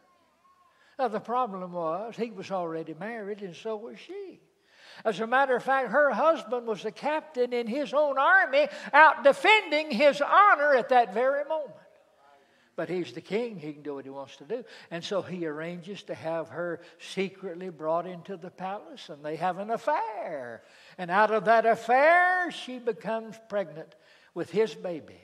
Now, 1.00 1.08
the 1.08 1.20
problem 1.20 1.72
was 1.72 2.14
he 2.16 2.30
was 2.30 2.52
already 2.52 2.94
married 2.94 3.42
and 3.42 3.56
so 3.56 3.76
was 3.76 3.99
she. 3.99 4.40
As 5.04 5.21
a 5.21 5.26
matter 5.26 5.56
of 5.56 5.62
fact, 5.62 5.90
her 5.90 6.11
husband 6.11 6.66
was 6.66 6.82
the 6.82 6.92
captain 6.92 7.52
in 7.52 7.66
his 7.66 7.92
own 7.92 8.18
army 8.18 8.68
out 8.92 9.25
defending 9.25 9.90
his 9.90 10.21
honor 10.21 10.75
at 10.75 10.90
that 10.90 11.12
very 11.12 11.44
moment. 11.44 11.75
But 12.75 12.88
he's 12.88 13.12
the 13.12 13.21
king, 13.21 13.59
he 13.59 13.75
can 13.75 13.82
do 13.82 13.94
what 13.94 14.04
he 14.04 14.11
wants 14.11 14.37
to 14.37 14.44
do. 14.44 14.64
And 14.90 15.04
so 15.04 15.21
he 15.21 15.47
arranges 15.47 16.02
to 16.04 16.14
have 16.14 16.49
her 16.49 16.80
secretly 16.99 17.68
brought 17.68 18.06
into 18.06 18.37
the 18.37 18.50
palace, 18.50 19.09
and 19.11 19.23
they 19.23 19.37
have 19.37 19.59
an 19.59 19.71
affair. 19.71 20.62
And 20.97 21.11
out 21.11 21.32
of 21.32 21.44
that 21.44 21.66
affair, 21.66 22.50
she 22.50 22.78
becomes 22.78 23.37
pregnant 23.49 23.94
with 24.35 24.50
his 24.50 24.75
baby. 24.75 25.21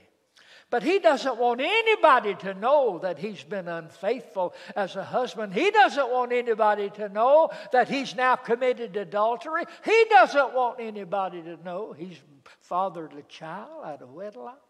But 0.70 0.82
he 0.82 0.98
doesn't 0.98 1.38
want 1.38 1.62
anybody 1.62 2.34
to 2.36 2.52
know 2.52 2.98
that 2.98 3.18
he's 3.18 3.42
been 3.42 3.68
unfaithful 3.68 4.54
as 4.76 4.96
a 4.96 5.04
husband. 5.04 5.54
He 5.54 5.70
doesn't 5.70 6.10
want 6.10 6.32
anybody 6.32 6.90
to 6.90 7.08
know 7.08 7.50
that 7.72 7.88
he's 7.88 8.14
now 8.14 8.36
committed 8.36 8.94
adultery. 8.96 9.64
He 9.84 10.04
doesn't 10.10 10.52
want 10.52 10.78
anybody 10.78 11.40
to 11.42 11.56
know 11.64 11.92
he's 11.92 12.18
fathered 12.60 13.14
a 13.14 13.22
child 13.22 13.82
out 13.84 14.02
of 14.02 14.12
wedlock. 14.12 14.60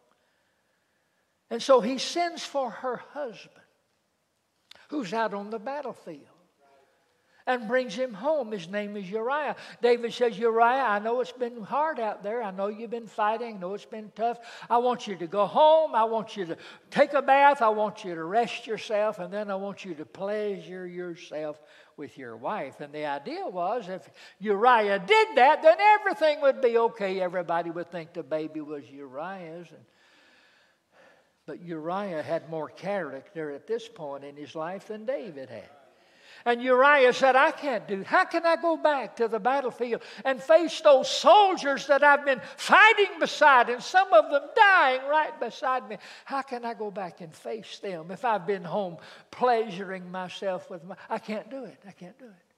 And 1.51 1.61
so 1.61 1.81
he 1.81 1.99
sends 1.99 2.45
for 2.45 2.71
her 2.71 2.99
husband, 3.13 3.65
who's 4.91 5.13
out 5.13 5.35
on 5.35 5.51
the 5.51 5.59
battlefield 5.59 6.38
and 7.49 7.67
brings 7.67 7.95
him 7.95 8.13
home. 8.13 8.53
His 8.53 8.69
name 8.69 8.95
is 8.95 9.11
Uriah. 9.11 9.57
David 9.81 10.13
says, 10.13 10.39
Uriah, 10.39 10.85
I 10.87 10.99
know 10.99 11.23
it's 11.23 11.33
been 11.33 11.63
hard 11.63 11.99
out 11.99 12.23
there. 12.23 12.43
I 12.43 12.51
know 12.51 12.69
you've 12.69 12.91
been 12.91 13.07
fighting. 13.07 13.57
I 13.57 13.59
know 13.59 13.73
it's 13.73 13.87
been 13.87 14.13
tough. 14.15 14.39
I 14.69 14.77
want 14.77 15.07
you 15.07 15.17
to 15.17 15.27
go 15.27 15.47
home. 15.47 15.95
I 15.95 16.05
want 16.05 16.37
you 16.37 16.45
to 16.45 16.59
take 16.91 17.15
a 17.15 17.23
bath. 17.23 17.63
I 17.63 17.71
want 17.71 18.05
you 18.05 18.15
to 18.15 18.23
rest 18.23 18.67
yourself. 18.67 19.19
And 19.19 19.33
then 19.33 19.51
I 19.51 19.55
want 19.55 19.83
you 19.83 19.95
to 19.95 20.05
pleasure 20.05 20.87
yourself 20.87 21.59
with 21.97 22.19
your 22.19 22.37
wife. 22.37 22.81
And 22.81 22.93
the 22.93 23.07
idea 23.07 23.47
was 23.47 23.89
if 23.89 24.11
Uriah 24.41 24.99
did 24.99 25.29
that, 25.37 25.63
then 25.63 25.79
everything 25.81 26.43
would 26.43 26.61
be 26.61 26.77
okay. 26.77 27.19
Everybody 27.19 27.71
would 27.71 27.91
think 27.91 28.13
the 28.13 28.23
baby 28.23 28.61
was 28.61 28.85
Uriah's. 28.91 29.69
And, 29.71 29.85
but 31.47 31.63
Uriah 31.63 32.23
had 32.23 32.51
more 32.51 32.69
character 32.69 33.53
at 33.53 33.67
this 33.67 33.89
point 33.89 34.23
in 34.23 34.37
his 34.37 34.55
life 34.55 34.89
than 34.89 35.07
David 35.07 35.49
had. 35.49 35.78
And 36.45 36.63
Uriah 36.63 37.13
said, 37.13 37.37
I 37.37 37.51
can't 37.51 37.87
do 37.89 38.01
it. 38.01 38.07
How 38.07 38.25
can 38.25 38.47
I 38.47 38.57
go 38.57 38.77
back 38.77 39.17
to 39.17 39.29
the 39.29 39.41
battlefield 39.41 40.03
and 40.25 40.43
face 40.43 40.81
those 40.81 41.11
soldiers 41.11 41.87
that 41.87 42.03
I've 42.03 42.25
been 42.25 42.41
fighting 42.57 43.19
beside 43.19 43.69
and 43.69 43.83
some 43.83 44.13
of 44.13 44.31
them 44.31 44.43
dying 44.55 45.01
right 45.09 45.39
beside 45.41 45.89
me? 45.89 45.99
How 46.25 46.43
can 46.43 46.65
I 46.65 46.75
go 46.75 46.91
back 46.91 47.21
and 47.21 47.35
face 47.35 47.79
them 47.79 48.11
if 48.11 48.25
I've 48.25 48.47
been 48.47 48.65
home 48.65 48.99
pleasuring 49.31 50.11
myself 50.11 50.71
with 50.71 50.85
my. 50.85 50.97
I 51.09 51.19
can't 51.19 51.51
do 51.51 51.65
it. 51.65 51.79
I 51.87 51.93
can't 51.93 52.19
do 52.19 52.27
it. 52.27 52.49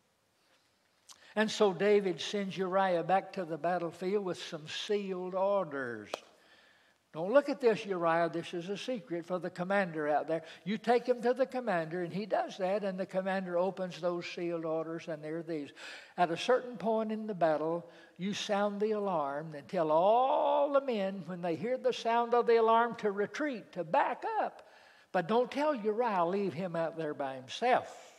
And 1.36 1.50
so 1.50 1.72
David 1.72 2.20
sends 2.20 2.56
Uriah 2.56 3.04
back 3.04 3.32
to 3.34 3.44
the 3.44 3.56
battlefield 3.56 4.24
with 4.24 4.42
some 4.42 4.66
sealed 4.66 5.34
orders. 5.34 6.10
Don't 7.12 7.32
look 7.32 7.48
at 7.48 7.60
this, 7.60 7.84
Uriah. 7.84 8.30
This 8.32 8.54
is 8.54 8.68
a 8.68 8.78
secret 8.78 9.26
for 9.26 9.40
the 9.40 9.50
commander 9.50 10.08
out 10.08 10.28
there. 10.28 10.42
You 10.64 10.78
take 10.78 11.08
him 11.08 11.20
to 11.22 11.34
the 11.34 11.46
commander, 11.46 12.04
and 12.04 12.12
he 12.12 12.24
does 12.24 12.56
that, 12.58 12.84
and 12.84 12.96
the 12.96 13.06
commander 13.06 13.58
opens 13.58 14.00
those 14.00 14.26
sealed 14.26 14.64
orders, 14.64 15.08
and 15.08 15.22
there 15.22 15.38
are 15.38 15.42
these. 15.42 15.70
At 16.16 16.30
a 16.30 16.36
certain 16.36 16.76
point 16.76 17.10
in 17.10 17.26
the 17.26 17.34
battle, 17.34 17.90
you 18.16 18.32
sound 18.32 18.80
the 18.80 18.92
alarm 18.92 19.56
and 19.56 19.66
tell 19.66 19.90
all 19.90 20.72
the 20.72 20.80
men, 20.80 21.24
when 21.26 21.42
they 21.42 21.56
hear 21.56 21.76
the 21.76 21.92
sound 21.92 22.32
of 22.32 22.46
the 22.46 22.60
alarm, 22.60 22.94
to 22.98 23.10
retreat, 23.10 23.72
to 23.72 23.82
back 23.82 24.22
up. 24.40 24.68
But 25.10 25.26
don't 25.26 25.50
tell 25.50 25.74
Uriah, 25.74 26.24
leave 26.24 26.52
him 26.52 26.76
out 26.76 26.96
there 26.96 27.14
by 27.14 27.34
himself. 27.34 28.09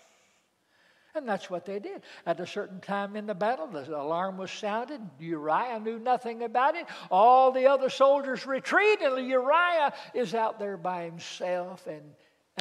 And 1.14 1.28
that's 1.28 1.50
what 1.50 1.66
they 1.66 1.80
did. 1.80 2.04
At 2.26 2.40
a 2.40 2.48
certain 2.48 2.80
time 2.80 3.16
in 3.16 3.26
the 3.26 3.36
battle, 3.36 3.68
the 3.68 3.82
alarm 4.00 4.38
was 4.38 4.50
sounded. 4.50 5.02
Uriah 5.20 5.80
knew 5.80 6.00
nothing 6.00 6.44
about 6.44 6.76
it. 6.76 6.86
All 7.10 7.52
the 7.52 7.68
other 7.68 7.90
soldiers 7.90 8.46
retreat, 8.46 9.02
and 9.02 9.28
Uriah 9.28 9.94
is 10.14 10.34
out 10.34 10.58
there 10.58 10.78
by 10.78 11.04
himself, 11.04 11.86
and 11.88 12.02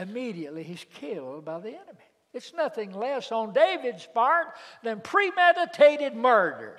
immediately 0.01 0.65
he's 0.65 0.85
killed 0.95 1.45
by 1.45 1.61
the 1.61 1.69
enemy. 1.69 2.07
It's 2.33 2.53
nothing 2.55 2.93
less 2.93 3.31
on 3.33 3.53
David's 3.53 4.07
part 4.07 4.49
than 4.83 5.01
premeditated 5.01 6.15
murder. 6.15 6.77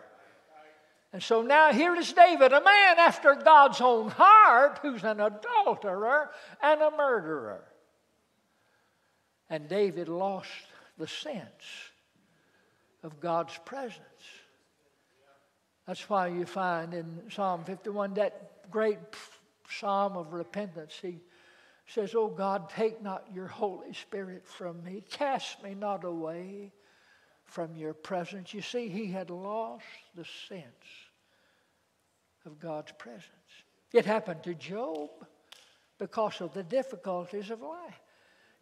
And 1.13 1.22
so 1.22 1.42
now 1.42 1.74
here 1.74 1.96
is 1.96 2.12
David, 2.13 2.54
a 2.54 2.62
man 2.62 3.00
after 3.00 3.36
God's 3.36 3.82
own 3.82 4.10
heart, 4.10 4.80
who's 4.82 5.04
an 5.04 5.20
adulterer 5.20 6.32
and 6.62 6.82
a 6.82 6.92
murderer. 6.92 7.63
And 9.50 9.68
David 9.68 10.08
lost 10.08 10.48
the 11.01 11.08
sense 11.08 11.65
of 13.03 13.20
God's 13.20 13.58
presence. 13.65 13.98
That's 15.88 16.08
why 16.08 16.27
you 16.27 16.46
find 16.46 16.93
in 16.93 17.24
Psalm 17.31 17.63
51 17.63 18.13
that 18.13 18.70
great 18.70 19.00
psalm 19.67 20.15
of 20.15 20.34
repentance. 20.34 20.93
He 21.01 21.17
says, 21.88 22.13
Oh 22.13 22.27
God, 22.27 22.70
take 22.70 23.01
not 23.01 23.25
your 23.34 23.48
Holy 23.48 23.93
Spirit 23.93 24.46
from 24.46 24.84
me, 24.84 25.03
cast 25.10 25.63
me 25.63 25.74
not 25.74 26.03
away 26.03 26.72
from 27.46 27.75
your 27.75 27.96
presence. 27.96 28.53
You 28.53 28.62
see, 28.62 28.88
he 28.88 29.08
had 29.08 29.31
lost 29.31 29.84
the 30.13 30.25
sense 30.48 30.86
of 32.46 32.60
God's 32.60 32.91
presence. 33.00 33.25
It 33.91 34.05
happened 34.05 34.43
to 34.43 34.53
Job 34.53 35.10
because 35.98 36.41
of 36.41 36.53
the 36.53 36.63
difficulties 36.63 37.50
of 37.50 37.62
life. 37.62 38.00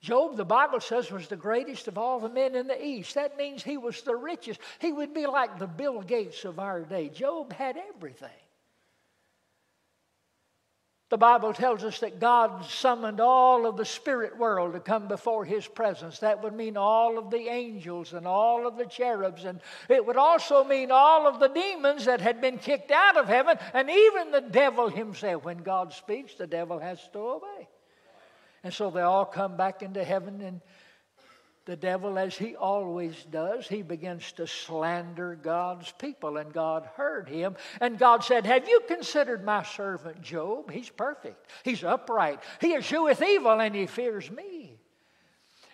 Job, 0.01 0.38
the 0.38 0.46
Bible 0.46 0.79
says, 0.79 1.12
was 1.12 1.27
the 1.27 1.36
greatest 1.36 1.89
of 1.89 1.98
all 1.98 2.20
the 2.20 2.29
men 2.29 2.56
in 2.56 2.68
the 2.68 2.86
East. 2.86 3.15
That 3.15 3.38
means 3.38 3.62
he 3.62 3.77
was 3.77 4.01
the 4.01 4.15
richest. 4.15 4.62
He 4.79 4.94
would 4.94 5.13
be 5.13 5.25
like 5.25 5.60
the 5.60 5.68
Bill 5.68 6.01
Gates 6.01 6.46
of 6.46 6.58
our 6.58 6.82
day. 6.82 7.10
Job 7.10 7.51
had 7.51 7.77
everything. 7.96 8.29
The 11.10 11.18
Bible 11.18 11.53
tells 11.53 11.84
us 11.84 12.00
that 12.01 12.20
God 12.20 12.63
summoned 12.65 13.20
all 13.20 13.65
of 13.65 13.77
the 13.77 13.84
spirit 13.84 14.38
world 14.38 14.74
to 14.74 14.79
come 14.79 15.08
before 15.08 15.44
His 15.44 15.68
presence. 15.68 16.20
That 16.20 16.44
would 16.44 16.53
mean 16.53 16.77
all 16.77 17.18
of 17.18 17.32
the 17.32 17.50
angels 17.50 18.13
and 18.13 18.27
all 18.27 18.68
of 18.68 18.77
the 18.77 18.86
cherubs. 18.86 19.44
And 19.44 19.60
it 19.89 20.06
would 20.06 20.18
also 20.18 20.63
mean 20.63 20.91
all 20.91 21.27
of 21.27 21.39
the 21.39 21.48
demons 21.48 22.06
that 22.06 22.22
had 22.22 22.39
been 22.39 22.60
kicked 22.60 22.91
out 22.91 23.18
of 23.18 23.27
heaven 23.27 23.58
and 23.74 23.89
even 23.89 24.32
the 24.32 24.41
devil 24.41 24.88
himself. 24.88 25.44
When 25.44 25.58
God 25.58 25.94
speaks, 25.94 26.36
the 26.36 26.48
devil 26.48 26.77
has 26.77 27.00
to 27.13 27.20
obey. 27.20 27.68
And 28.63 28.74
so 28.74 28.89
they 28.89 29.01
all 29.01 29.25
come 29.25 29.58
back 29.58 29.82
into 29.82 30.04
heaven 30.04 30.42
and 30.42 30.62
the 31.70 31.75
devil, 31.75 32.18
as 32.18 32.36
he 32.36 32.56
always 32.56 33.28
does, 33.30 33.68
he 33.68 33.84
begins 33.84 34.32
to 34.32 34.48
slander 34.48 35.36
God's 35.36 35.92
people. 36.00 36.38
And 36.38 36.51
God 36.51 36.89
heard 36.96 37.30
him. 37.30 37.56
And 37.80 38.00
God 38.00 38.24
said, 38.24 38.48
Have 38.48 38.68
you 38.68 38.82
considered 38.88 39.46
my 39.46 39.62
servant 39.62 40.20
Job? 40.20 40.72
He's 40.72 40.89
perfect, 40.89 41.51
he's 41.63 41.84
upright, 41.84 42.39
he 42.60 42.74
escheweth 42.74 43.22
evil, 43.22 43.62
and 43.62 43.75
he 43.75 43.86
fears 43.86 44.32
me. 44.32 44.59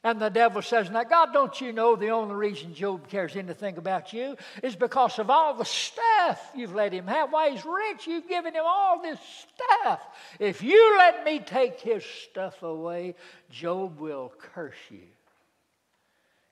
And 0.05 0.21
the 0.21 0.29
devil 0.29 0.61
says, 0.61 0.91
Now, 0.91 1.03
God, 1.03 1.33
don't 1.33 1.59
you 1.59 1.73
know 1.73 1.95
the 1.95 2.09
only 2.09 2.35
reason 2.35 2.75
Job 2.75 3.09
cares 3.09 3.35
anything 3.35 3.79
about 3.79 4.13
you 4.13 4.37
is 4.61 4.75
because 4.75 5.17
of 5.17 5.31
all 5.31 5.55
the 5.55 5.65
stuff 5.65 6.51
you've 6.53 6.75
let 6.75 6.93
him 6.93 7.07
have? 7.07 7.33
Why, 7.33 7.49
he's 7.49 7.65
rich. 7.65 8.05
You've 8.05 8.29
given 8.29 8.53
him 8.53 8.65
all 8.67 9.01
this 9.01 9.17
stuff. 9.47 10.01
If 10.39 10.61
you 10.61 10.95
let 10.99 11.25
me 11.25 11.39
take 11.39 11.81
his 11.81 12.05
stuff 12.05 12.61
away, 12.61 13.15
Job 13.49 13.99
will 13.99 14.31
curse 14.53 14.75
you. 14.91 15.07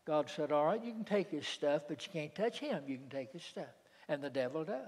God 0.08 0.32
said, 0.36 0.52
All 0.52 0.66
right, 0.66 0.84
you 0.84 0.92
can 0.92 1.04
take 1.04 1.30
his 1.30 1.46
stuff, 1.46 1.84
but 1.88 2.04
you 2.08 2.12
can't 2.12 2.34
touch 2.34 2.58
him. 2.58 2.82
You 2.88 2.98
can 2.98 3.10
take 3.10 3.34
his 3.34 3.44
stuff. 3.44 3.66
And 4.10 4.24
the 4.24 4.32
devil 4.32 4.64
does. 4.64 4.80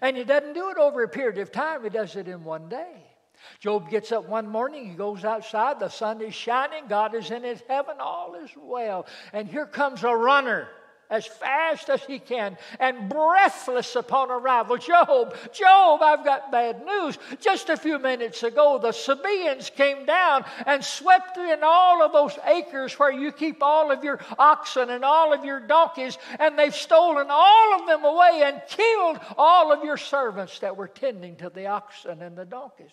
And 0.00 0.16
he 0.16 0.22
doesn't 0.22 0.52
do 0.52 0.70
it 0.70 0.78
over 0.78 1.02
a 1.02 1.08
period 1.08 1.38
of 1.38 1.50
time, 1.50 1.82
he 1.82 1.90
does 1.90 2.14
it 2.14 2.28
in 2.28 2.44
one 2.44 2.68
day. 2.68 3.15
Job 3.60 3.90
gets 3.90 4.12
up 4.12 4.28
one 4.28 4.48
morning, 4.48 4.88
he 4.88 4.94
goes 4.94 5.24
outside, 5.24 5.80
the 5.80 5.88
sun 5.88 6.20
is 6.20 6.34
shining, 6.34 6.84
God 6.88 7.14
is 7.14 7.30
in 7.30 7.42
his 7.42 7.62
heaven, 7.68 7.96
all 7.98 8.34
is 8.34 8.50
well. 8.56 9.06
And 9.32 9.48
here 9.48 9.66
comes 9.66 10.04
a 10.04 10.14
runner 10.14 10.68
as 11.10 11.26
fast 11.26 11.88
as 11.88 12.04
he 12.04 12.18
can 12.18 12.56
and 12.80 13.08
breathless 13.08 13.96
upon 13.96 14.30
arrival. 14.30 14.76
Job, 14.76 15.36
Job, 15.52 16.02
I've 16.02 16.24
got 16.24 16.50
bad 16.50 16.84
news. 16.84 17.18
Just 17.40 17.68
a 17.68 17.76
few 17.76 17.98
minutes 17.98 18.42
ago, 18.42 18.78
the 18.78 18.92
Sabaeans 18.92 19.70
came 19.70 20.04
down 20.04 20.44
and 20.66 20.84
swept 20.84 21.36
in 21.36 21.60
all 21.62 22.02
of 22.02 22.12
those 22.12 22.38
acres 22.44 22.98
where 22.98 23.12
you 23.12 23.32
keep 23.32 23.62
all 23.62 23.90
of 23.90 24.02
your 24.02 24.20
oxen 24.38 24.90
and 24.90 25.04
all 25.04 25.32
of 25.32 25.44
your 25.44 25.60
donkeys, 25.60 26.18
and 26.38 26.58
they've 26.58 26.74
stolen 26.74 27.26
all 27.30 27.80
of 27.80 27.86
them 27.86 28.04
away 28.04 28.42
and 28.44 28.62
killed 28.68 29.20
all 29.36 29.72
of 29.72 29.84
your 29.84 29.96
servants 29.96 30.58
that 30.60 30.76
were 30.76 30.88
tending 30.88 31.36
to 31.36 31.50
the 31.50 31.66
oxen 31.66 32.22
and 32.22 32.36
the 32.36 32.44
donkeys. 32.44 32.90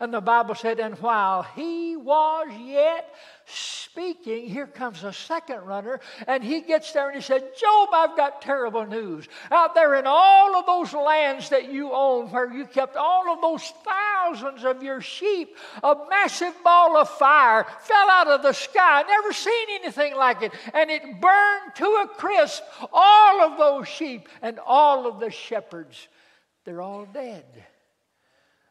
And 0.00 0.12
the 0.12 0.20
Bible 0.20 0.54
said, 0.54 0.80
and 0.80 0.98
while 0.98 1.42
he 1.42 1.96
was 1.96 2.48
yet 2.60 3.14
speaking, 3.46 4.48
here 4.48 4.66
comes 4.66 5.04
a 5.04 5.12
second 5.12 5.62
runner, 5.62 6.00
and 6.26 6.42
he 6.42 6.60
gets 6.60 6.92
there 6.92 7.08
and 7.08 7.16
he 7.16 7.22
said, 7.22 7.42
Job, 7.58 7.88
I've 7.92 8.16
got 8.16 8.42
terrible 8.42 8.84
news. 8.84 9.26
Out 9.50 9.74
there 9.74 9.94
in 9.94 10.04
all 10.06 10.56
of 10.56 10.66
those 10.66 10.92
lands 10.92 11.48
that 11.50 11.72
you 11.72 11.92
own, 11.92 12.30
where 12.30 12.52
you 12.52 12.66
kept 12.66 12.96
all 12.96 13.32
of 13.32 13.40
those 13.40 13.72
thousands 13.84 14.64
of 14.64 14.82
your 14.82 15.00
sheep, 15.00 15.56
a 15.82 15.96
massive 16.10 16.54
ball 16.62 16.96
of 16.96 17.08
fire 17.08 17.66
fell 17.80 18.10
out 18.10 18.28
of 18.28 18.42
the 18.42 18.52
sky. 18.52 19.02
Never 19.08 19.32
seen 19.32 19.66
anything 19.80 20.14
like 20.14 20.42
it. 20.42 20.52
And 20.74 20.90
it 20.90 21.20
burned 21.20 21.74
to 21.76 21.84
a 21.84 22.08
crisp 22.16 22.62
all 22.92 23.40
of 23.42 23.58
those 23.58 23.88
sheep 23.88 24.28
and 24.42 24.58
all 24.58 25.06
of 25.06 25.20
the 25.20 25.30
shepherds. 25.30 26.08
They're 26.64 26.82
all 26.82 27.06
dead. 27.06 27.44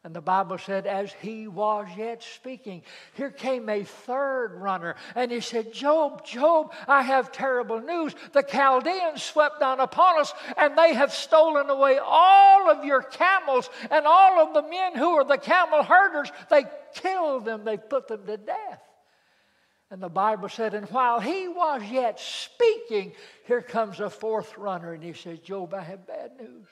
And 0.05 0.15
the 0.15 0.21
Bible 0.21 0.59
said, 0.59 0.85
as 0.85 1.11
he 1.13 1.47
was 1.47 1.87
yet 1.97 2.21
speaking, 2.21 2.83
here 3.15 3.31
came 3.31 3.67
a 3.67 3.83
third 3.83 4.53
runner. 4.53 4.97
And 5.15 5.31
he 5.31 5.41
said, 5.41 5.73
Job, 5.73 6.23
Job, 6.23 6.73
I 6.87 7.01
have 7.01 7.31
terrible 7.31 7.81
news. 7.81 8.13
The 8.31 8.43
Chaldeans 8.43 9.23
swept 9.23 9.59
down 9.59 9.79
upon 9.79 10.21
us, 10.21 10.31
and 10.57 10.77
they 10.77 10.93
have 10.93 11.11
stolen 11.11 11.71
away 11.71 11.97
all 11.97 12.69
of 12.69 12.85
your 12.85 13.01
camels 13.01 13.67
and 13.89 14.05
all 14.05 14.45
of 14.45 14.53
the 14.53 14.69
men 14.69 14.95
who 14.95 15.09
are 15.15 15.23
the 15.23 15.39
camel 15.39 15.81
herders. 15.81 16.31
They 16.51 16.65
killed 16.93 17.45
them, 17.45 17.63
they 17.63 17.77
put 17.77 18.07
them 18.07 18.27
to 18.27 18.37
death. 18.37 18.83
And 19.89 20.03
the 20.03 20.07
Bible 20.07 20.49
said, 20.49 20.75
and 20.75 20.87
while 20.91 21.19
he 21.19 21.47
was 21.47 21.81
yet 21.89 22.19
speaking, 22.19 23.13
here 23.47 23.63
comes 23.63 23.99
a 23.99 24.11
fourth 24.11 24.55
runner, 24.55 24.93
and 24.93 25.03
he 25.03 25.13
says, 25.13 25.39
Job, 25.39 25.73
I 25.73 25.81
have 25.81 26.05
bad 26.05 26.33
news. 26.39 26.67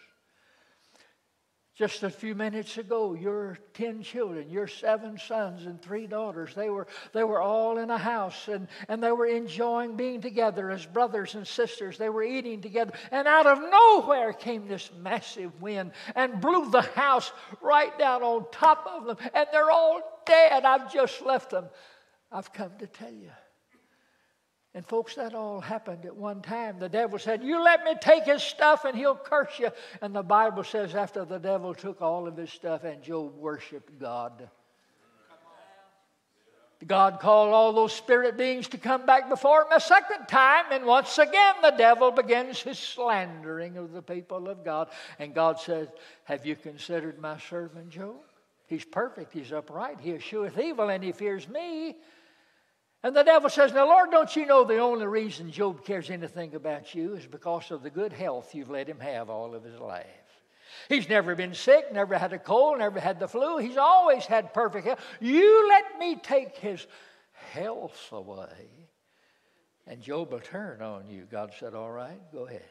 Just 1.75 2.03
a 2.03 2.09
few 2.11 2.35
minutes 2.35 2.77
ago, 2.77 3.15
your 3.15 3.57
10 3.73 4.03
children, 4.03 4.47
your 4.47 4.67
seven 4.67 5.17
sons 5.17 5.65
and 5.65 5.81
three 5.81 6.05
daughters, 6.05 6.53
they 6.53 6.69
were, 6.69 6.85
they 7.13 7.23
were 7.23 7.41
all 7.41 7.79
in 7.79 7.89
a 7.89 7.97
house 7.97 8.47
and, 8.47 8.67
and 8.87 9.01
they 9.01 9.11
were 9.11 9.25
enjoying 9.25 9.95
being 9.95 10.21
together 10.21 10.69
as 10.69 10.85
brothers 10.85 11.33
and 11.33 11.47
sisters. 11.47 11.97
They 11.97 12.09
were 12.09 12.21
eating 12.21 12.61
together. 12.61 12.93
And 13.09 13.27
out 13.27 13.47
of 13.47 13.59
nowhere 13.59 14.33
came 14.33 14.67
this 14.67 14.91
massive 14.99 15.59
wind 15.63 15.93
and 16.13 16.39
blew 16.39 16.69
the 16.69 16.83
house 16.83 17.31
right 17.59 17.97
down 17.97 18.21
on 18.21 18.45
top 18.51 18.85
of 18.85 19.05
them. 19.05 19.17
And 19.33 19.47
they're 19.51 19.71
all 19.71 20.21
dead. 20.27 20.65
I've 20.65 20.93
just 20.93 21.23
left 21.23 21.49
them. 21.49 21.65
I've 22.31 22.53
come 22.53 22.71
to 22.77 22.85
tell 22.85 23.11
you. 23.11 23.31
And 24.75 24.85
folks, 24.87 25.13
that 25.15 25.35
all 25.35 25.61
happened 25.61 26.05
at 26.05 26.15
one 26.15 26.41
time. 26.41 26.79
The 26.79 26.89
devil 26.89 27.19
said, 27.19 27.43
You 27.43 27.63
let 27.63 27.83
me 27.83 27.93
take 28.01 28.23
his 28.23 28.41
stuff 28.41 28.85
and 28.85 28.97
he'll 28.97 29.15
curse 29.15 29.59
you. 29.59 29.69
And 30.01 30.15
the 30.15 30.23
Bible 30.23 30.63
says, 30.63 30.95
after 30.95 31.25
the 31.25 31.37
devil 31.37 31.75
took 31.75 32.01
all 32.01 32.27
of 32.27 32.35
his 32.35 32.49
stuff, 32.49 32.83
and 32.83 33.03
Job 33.03 33.35
worshiped 33.37 33.99
God. 33.99 34.49
God 36.87 37.19
called 37.19 37.53
all 37.53 37.71
those 37.71 37.93
spirit 37.93 38.37
beings 38.37 38.67
to 38.69 38.77
come 38.77 39.05
back 39.05 39.29
before 39.29 39.61
him 39.61 39.67
a 39.73 39.79
second 39.79 40.25
time, 40.27 40.65
and 40.71 40.85
once 40.85 41.17
again 41.17 41.55
the 41.61 41.71
devil 41.71 42.11
begins 42.11 42.61
his 42.61 42.77
slandering 42.77 43.77
of 43.77 43.93
the 43.93 44.01
people 44.01 44.49
of 44.49 44.65
God. 44.65 44.89
And 45.19 45.33
God 45.33 45.59
says, 45.59 45.87
Have 46.25 46.45
you 46.45 46.55
considered 46.55 47.19
my 47.19 47.37
servant 47.37 47.89
Job? 47.89 48.15
He's 48.67 48.83
perfect, 48.83 49.33
he's 49.33 49.53
upright, 49.53 49.99
he 50.01 50.13
escheweth 50.13 50.57
evil, 50.57 50.89
and 50.89 51.03
he 51.03 51.11
fears 51.11 51.47
me. 51.47 51.95
And 53.03 53.13
the 53.13 53.23
devil 53.23 53.49
says, 53.49 53.73
Now, 53.73 53.85
Lord, 53.85 54.11
don't 54.11 54.33
you 54.33 54.45
know 54.45 54.63
the 54.63 54.77
only 54.77 55.05
reason 55.05 55.51
Job 55.51 55.83
cares 55.83 56.09
anything 56.09 56.55
about 56.55 56.95
you 56.95 57.15
is 57.15 57.27
because 57.27 57.69
of 57.69 57.83
the 57.83 57.89
good 57.89 58.13
health 58.13 58.55
you've 58.55 58.69
let 58.69 58.87
him 58.87 58.99
have 58.99 59.29
all 59.29 59.53
of 59.53 59.63
his 59.63 59.77
life? 59.77 60.07
He's 60.87 61.09
never 61.09 61.35
been 61.35 61.53
sick, 61.53 61.93
never 61.93 62.17
had 62.17 62.33
a 62.33 62.39
cold, 62.39 62.79
never 62.79 62.99
had 62.99 63.19
the 63.19 63.27
flu. 63.27 63.57
He's 63.57 63.77
always 63.77 64.25
had 64.25 64.53
perfect 64.53 64.87
health. 64.87 64.99
You 65.19 65.67
let 65.67 65.99
me 65.99 66.15
take 66.15 66.55
his 66.57 66.87
health 67.51 68.09
away, 68.11 68.69
and 69.85 70.01
Job 70.01 70.31
will 70.31 70.39
turn 70.39 70.81
on 70.81 71.09
you. 71.09 71.27
God 71.29 71.51
said, 71.59 71.73
All 71.73 71.91
right, 71.91 72.19
go 72.31 72.47
ahead. 72.47 72.63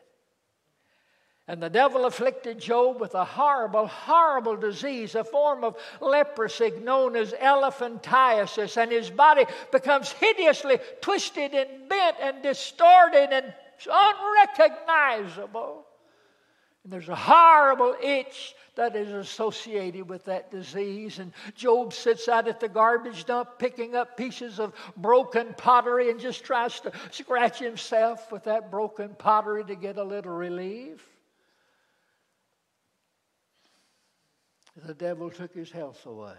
And 1.49 1.61
the 1.61 1.69
devil 1.69 2.07
afflicted 2.07 2.61
Job 2.61 3.01
with 3.01 3.17
a 3.17 3.25
horrible, 3.25 3.89
horrible 3.89 4.57
disease, 4.57 5.17
a 5.17 5.25
form 5.25 5.65
of 5.65 5.77
leprosy 6.01 6.71
known 6.83 7.17
as 7.17 7.33
elephantiasis. 7.33 8.77
And 8.77 8.93
his 8.93 9.11
body 9.11 9.47
becomes 9.73 10.13
hideously 10.13 10.79
twisted 11.01 11.53
and 11.53 11.89
bent 11.89 12.17
and 12.21 12.43
distorted 12.43 13.33
and 13.33 13.53
unrecognizable. 13.91 15.85
And 16.85 16.93
there's 16.93 17.09
a 17.09 17.17
horrible 17.17 17.97
itch 18.01 18.55
that 18.77 18.95
is 18.95 19.11
associated 19.11 20.09
with 20.09 20.25
that 20.27 20.51
disease. 20.51 21.19
And 21.19 21.33
Job 21.57 21.93
sits 21.93 22.29
out 22.29 22.47
at 22.47 22.61
the 22.61 22.69
garbage 22.69 23.25
dump 23.25 23.59
picking 23.59 23.97
up 23.97 24.17
pieces 24.17 24.61
of 24.61 24.75
broken 24.97 25.55
pottery 25.57 26.11
and 26.11 26.21
just 26.21 26.45
tries 26.45 26.79
to 26.81 26.93
scratch 27.11 27.59
himself 27.59 28.31
with 28.31 28.45
that 28.45 28.71
broken 28.71 29.17
pottery 29.19 29.65
to 29.65 29.75
get 29.75 29.97
a 29.97 30.05
little 30.05 30.33
relief. 30.33 31.12
The 34.77 34.95
devil 34.95 35.31
took 35.31 35.55
his 35.55 35.71
health 35.71 36.07
away. 36.07 36.35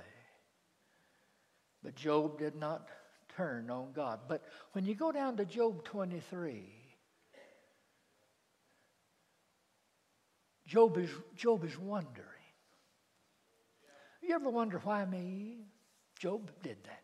But 1.83 1.95
Job 1.95 2.39
did 2.39 2.55
not 2.55 2.87
turn 3.35 3.69
on 3.69 3.91
God. 3.93 4.21
But 4.27 4.43
when 4.71 4.85
you 4.85 4.95
go 4.95 5.11
down 5.11 5.37
to 5.37 5.45
Job 5.45 5.83
23, 5.83 6.63
Job 10.65 10.97
is, 10.97 11.09
Job 11.35 11.63
is 11.65 11.77
wondering. 11.77 12.27
You 14.21 14.35
ever 14.35 14.49
wonder 14.49 14.79
why 14.79 15.05
me? 15.05 15.65
Job 16.17 16.49
did 16.63 16.77
that. 16.85 17.03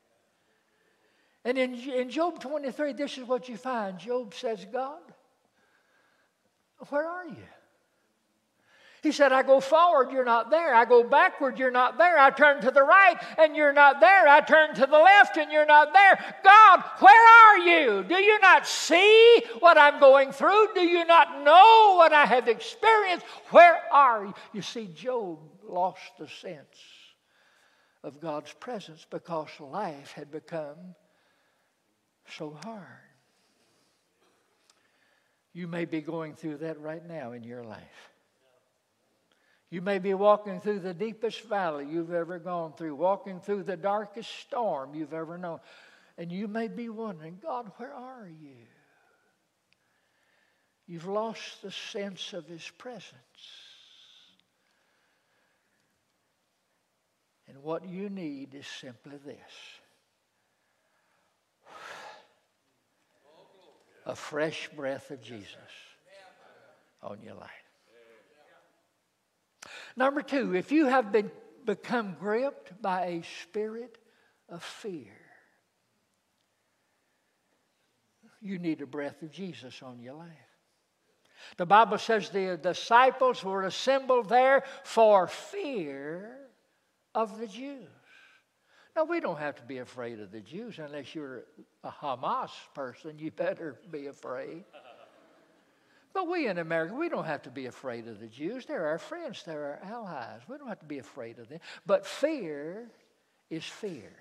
And 1.44 1.58
in, 1.58 1.74
in 1.76 2.10
Job 2.10 2.40
23, 2.40 2.94
this 2.94 3.18
is 3.18 3.26
what 3.26 3.50
you 3.50 3.58
find. 3.58 4.00
Job 4.00 4.34
says, 4.34 4.66
God, 4.72 5.02
where 6.90 7.06
are 7.06 7.28
you? 7.28 7.36
He 9.02 9.12
said, 9.14 9.32
I 9.32 9.44
go 9.44 9.62
forward, 9.62 10.12
you're 10.12 10.26
not 10.26 10.50
there. 10.50 10.76
I 10.76 10.84
go 10.84 11.04
backward, 11.04 11.58
you're 11.58 11.72
not 11.72 11.98
there. 11.98 12.18
I 12.18 12.32
turn 12.32 12.62
to 12.62 12.72
the 12.72 12.84
right, 12.84 13.16
and 13.38 13.56
you're 13.56 13.74
not 13.74 14.00
there. 14.02 14.28
I 14.28 14.42
turn 14.42 14.76
to 14.76 14.86
the 14.86 14.98
left, 14.98 15.38
and 15.38 15.52
you're 15.52 15.66
not 15.66 15.94
there. 15.94 16.36
God, 16.44 16.84
where 17.00 17.28
are 17.42 17.58
you? 17.60 18.04
Do 18.04 18.16
you 18.16 18.40
not 18.40 18.68
see 18.68 19.44
what 19.60 19.78
I'm 19.78 20.00
going 20.00 20.32
through? 20.32 20.74
Do 20.74 20.82
you 20.82 21.06
not 21.06 21.44
know 21.44 21.96
what 21.96 22.12
I 22.12 22.26
have 22.26 22.48
experienced? 22.50 23.26
Where 23.52 23.82
are 23.92 24.26
you? 24.26 24.34
You 24.54 24.62
see, 24.62 24.88
Job 24.88 25.40
lost 25.64 26.18
the 26.20 26.28
sense 26.28 26.78
of 28.04 28.20
God's 28.20 28.52
presence 28.54 29.06
because 29.10 29.48
life 29.60 30.12
had 30.12 30.32
become 30.32 30.96
so 32.28 32.58
hard. 32.64 32.84
You 35.54 35.68
may 35.68 35.86
be 35.86 36.02
going 36.02 36.36
through 36.36 36.58
that 36.58 36.80
right 36.80 37.06
now 37.08 37.32
in 37.32 37.44
your 37.44 37.64
life. 37.64 38.12
You 39.72 39.82
may 39.82 40.00
be 40.00 40.14
walking 40.16 40.60
through 40.60 40.80
the 40.80 40.94
deepest 40.94 41.42
valley 41.44 41.86
you've 41.86 42.14
ever 42.14 42.40
gone 42.40 42.74
through, 42.74 42.96
walking 42.96 43.40
through 43.40 43.64
the 43.64 43.78
darkest 43.78 44.30
storm 44.40 44.96
you've 44.96 45.14
ever 45.14 45.38
known. 45.38 45.60
And 46.18 46.32
you 46.32 46.48
may 46.48 46.68
be 46.68 46.90
wondering, 46.90 47.40
God, 47.42 47.72
where 47.78 47.94
are 47.94 48.28
you? 48.28 48.56
You've 50.88 51.08
lost 51.08 51.62
the 51.62 51.72
sense 51.72 52.34
of 52.34 52.48
His 52.48 52.68
presence. 52.80 53.14
And 57.48 57.62
what 57.62 57.88
you 57.88 58.10
need 58.10 58.56
is 58.56 58.66
simply 58.66 59.18
this 59.24 59.38
a 64.06 64.16
fresh 64.16 64.68
breath 64.76 65.12
of 65.12 65.22
Jesus 65.22 65.56
on 67.04 67.22
your 67.22 67.36
life. 67.36 67.69
Number 70.00 70.22
two, 70.22 70.56
if 70.56 70.72
you 70.72 70.86
have 70.86 71.12
been, 71.12 71.30
become 71.66 72.16
gripped 72.18 72.82
by 72.82 73.06
a 73.06 73.24
spirit 73.44 73.98
of 74.48 74.64
fear, 74.64 75.12
you 78.40 78.60
need 78.60 78.82
a 78.82 78.86
breath 78.86 79.22
of 79.22 79.30
Jesus 79.30 79.84
on 79.84 80.00
your 80.00 80.14
life. 80.14 80.30
The 81.58 81.66
Bible 81.66 81.98
says 81.98 82.30
the 82.30 82.58
disciples 82.64 83.44
were 83.44 83.64
assembled 83.64 84.30
there 84.30 84.64
for 84.86 85.28
fear 85.28 86.48
of 87.14 87.38
the 87.38 87.48
Jews. 87.48 87.90
Now, 88.96 89.04
we 89.04 89.20
don't 89.20 89.40
have 89.40 89.58
to 89.58 89.64
be 89.64 89.80
afraid 89.80 90.22
of 90.22 90.32
the 90.32 90.40
Jews 90.40 90.80
unless 90.80 91.14
you're 91.14 91.44
a 91.84 91.92
Hamas 91.92 92.52
person, 92.74 93.20
you 93.20 93.32
better 93.32 93.78
be 93.92 94.08
afraid. 94.08 94.64
But 96.14 96.28
we 96.28 96.48
in 96.48 96.58
America, 96.58 96.94
we 96.94 97.10
don't 97.10 97.26
have 97.26 97.44
to 97.44 97.52
be 97.52 97.68
afraid 97.68 98.08
of 98.08 98.20
the 98.20 98.28
Jews. 98.28 98.66
They're 98.66 98.88
our 98.88 98.98
friends, 98.98 99.44
they're 99.46 99.80
our 99.84 99.92
allies. 99.92 100.42
We 100.48 100.58
don't 100.58 100.68
have 100.68 100.80
to 100.80 100.86
be 100.86 101.00
afraid 101.00 101.40
of 101.40 101.50
them. 101.50 101.60
But 101.86 102.06
fear 102.06 102.90
is 103.50 103.64
fear. 103.64 104.12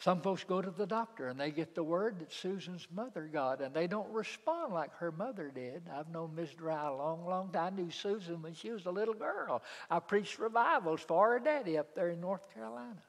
Some 0.00 0.22
folks 0.22 0.44
go 0.44 0.62
to 0.62 0.70
the 0.70 0.86
doctor 0.86 1.28
and 1.28 1.38
they 1.38 1.50
get 1.50 1.74
the 1.74 1.82
word 1.82 2.20
that 2.20 2.32
Susan's 2.32 2.88
mother 2.90 3.28
got, 3.30 3.60
and 3.60 3.74
they 3.74 3.86
don't 3.86 4.10
respond 4.10 4.72
like 4.72 4.94
her 4.94 5.12
mother 5.12 5.52
did. 5.54 5.82
I've 5.94 6.08
known 6.08 6.34
Miss 6.34 6.54
Dry 6.54 6.86
a 6.86 6.94
long, 6.94 7.26
long 7.26 7.52
time. 7.52 7.74
I 7.74 7.76
knew 7.76 7.90
Susan 7.90 8.40
when 8.40 8.54
she 8.54 8.70
was 8.70 8.86
a 8.86 8.90
little 8.90 9.12
girl. 9.12 9.62
I 9.90 10.00
preached 10.00 10.38
revivals 10.38 11.02
for 11.02 11.32
her 11.32 11.38
daddy 11.38 11.76
up 11.76 11.94
there 11.94 12.08
in 12.08 12.20
North 12.20 12.52
Carolina. 12.54 13.02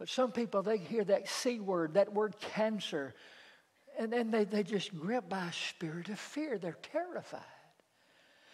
But 0.00 0.08
some 0.08 0.32
people, 0.32 0.62
they 0.62 0.78
hear 0.78 1.04
that 1.04 1.28
C 1.28 1.60
word, 1.60 1.92
that 1.92 2.10
word 2.14 2.34
cancer, 2.40 3.14
and 3.98 4.10
then 4.10 4.30
they, 4.30 4.44
they 4.44 4.62
just 4.62 4.98
grip 4.98 5.28
by 5.28 5.48
a 5.48 5.52
spirit 5.52 6.08
of 6.08 6.18
fear. 6.18 6.56
They're 6.56 6.78
terrified. 6.90 7.42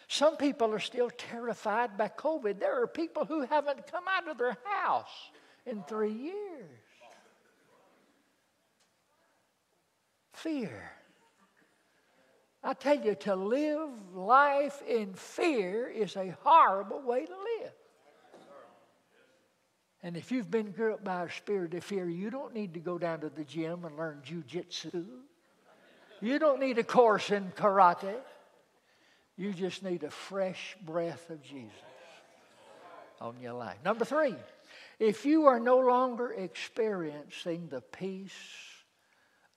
Some 0.09 0.35
people 0.35 0.73
are 0.73 0.79
still 0.79 1.09
terrified 1.09 1.97
by 1.97 2.09
COVID. 2.09 2.59
There 2.59 2.81
are 2.81 2.85
people 2.85 3.23
who 3.23 3.45
haven't 3.45 3.89
come 3.89 4.03
out 4.09 4.27
of 4.27 4.37
their 4.37 4.57
house 4.65 5.31
in 5.65 5.83
three 5.83 6.11
years. 6.11 6.81
Fear. 10.33 10.91
I 12.61 12.73
tell 12.73 12.99
you, 12.99 13.15
to 13.15 13.35
live 13.37 13.89
life 14.13 14.81
in 14.85 15.13
fear 15.13 15.87
is 15.87 16.17
a 16.17 16.35
horrible 16.43 17.01
way 17.01 17.25
to 17.25 17.31
live. 17.31 17.46
And 20.07 20.15
if 20.15 20.31
you've 20.31 20.49
been 20.49 20.71
gripped 20.71 21.03
by 21.03 21.23
a 21.23 21.29
spirit 21.29 21.73
of 21.73 21.83
fear, 21.83 22.07
you 22.07 22.29
don't 22.29 22.53
need 22.53 22.73
to 22.75 22.79
go 22.79 22.97
down 22.97 23.19
to 23.19 23.29
the 23.29 23.43
gym 23.43 23.83
and 23.83 23.97
learn 23.97 24.21
jujitsu. 24.25 25.03
You 26.21 26.39
don't 26.39 26.61
need 26.61 26.77
a 26.77 26.83
course 26.85 27.29
in 27.29 27.51
karate. 27.57 28.15
You 29.35 29.51
just 29.51 29.83
need 29.83 30.05
a 30.05 30.09
fresh 30.09 30.77
breath 30.81 31.29
of 31.29 31.43
Jesus 31.43 31.73
on 33.19 33.37
your 33.41 33.51
life. 33.51 33.79
Number 33.83 34.05
three, 34.05 34.35
if 34.97 35.25
you 35.25 35.47
are 35.47 35.59
no 35.59 35.79
longer 35.79 36.31
experiencing 36.31 37.67
the 37.67 37.81
peace 37.81 38.31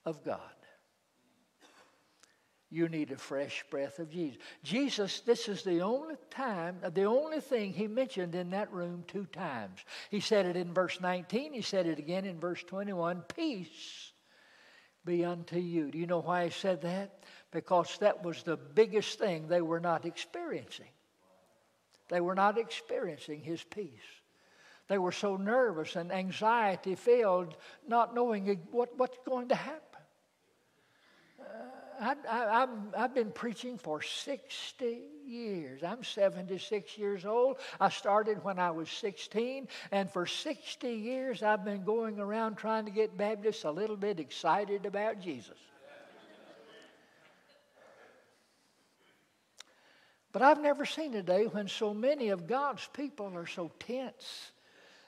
of 0.03 0.21
God, 0.25 0.41
you 2.71 2.87
need 2.87 3.11
a 3.11 3.17
fresh 3.17 3.65
breath 3.69 3.99
of 3.99 4.09
Jesus. 4.09 4.39
Jesus, 4.63 5.19
this 5.19 5.49
is 5.49 5.61
the 5.63 5.81
only 5.81 6.15
time, 6.29 6.77
uh, 6.83 6.89
the 6.89 7.03
only 7.03 7.41
thing 7.41 7.73
he 7.73 7.85
mentioned 7.85 8.33
in 8.33 8.49
that 8.51 8.71
room 8.71 9.03
two 9.07 9.25
times. 9.25 9.79
He 10.09 10.21
said 10.21 10.45
it 10.45 10.55
in 10.55 10.73
verse 10.73 11.01
19, 11.01 11.51
he 11.51 11.61
said 11.61 11.85
it 11.85 11.99
again 11.99 12.25
in 12.25 12.39
verse 12.39 12.63
21 12.63 13.23
Peace 13.35 14.13
be 15.03 15.25
unto 15.25 15.57
you. 15.57 15.91
Do 15.91 15.97
you 15.97 16.07
know 16.07 16.21
why 16.21 16.45
he 16.45 16.49
said 16.51 16.81
that? 16.83 17.23
Because 17.51 17.97
that 17.99 18.23
was 18.23 18.43
the 18.43 18.57
biggest 18.57 19.19
thing 19.19 19.47
they 19.47 19.61
were 19.61 19.79
not 19.81 20.05
experiencing. 20.05 20.89
They 22.07 22.21
were 22.21 22.35
not 22.35 22.57
experiencing 22.57 23.41
his 23.41 23.63
peace. 23.63 23.89
They 24.87 24.97
were 24.97 25.11
so 25.11 25.37
nervous 25.37 25.95
and 25.95 26.11
anxiety 26.11 26.95
filled, 26.95 27.55
not 27.87 28.15
knowing 28.15 28.59
what, 28.71 28.97
what's 28.97 29.17
going 29.25 29.49
to 29.49 29.55
happen. 29.55 30.01
Uh, 31.39 31.80
I, 32.01 32.15
I, 32.27 32.67
I've 32.97 33.13
been 33.13 33.31
preaching 33.31 33.77
for 33.77 34.01
60 34.01 35.01
years. 35.25 35.83
I'm 35.83 36.03
76 36.03 36.97
years 36.97 37.25
old. 37.25 37.57
I 37.79 37.89
started 37.89 38.43
when 38.43 38.57
I 38.57 38.71
was 38.71 38.89
16, 38.89 39.67
and 39.91 40.09
for 40.09 40.25
60 40.25 40.89
years 40.89 41.43
I've 41.43 41.63
been 41.63 41.83
going 41.83 42.19
around 42.19 42.55
trying 42.55 42.85
to 42.85 42.91
get 42.91 43.15
Baptists 43.17 43.65
a 43.65 43.71
little 43.71 43.95
bit 43.95 44.19
excited 44.19 44.87
about 44.87 45.21
Jesus. 45.21 45.57
But 50.31 50.41
I've 50.41 50.61
never 50.61 50.85
seen 50.85 51.13
a 51.15 51.21
day 51.21 51.45
when 51.45 51.67
so 51.67 51.93
many 51.93 52.29
of 52.29 52.47
God's 52.47 52.87
people 52.93 53.31
are 53.35 53.45
so 53.45 53.69
tense 53.79 54.51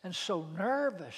and 0.04 0.14
so 0.14 0.46
nervous 0.58 1.16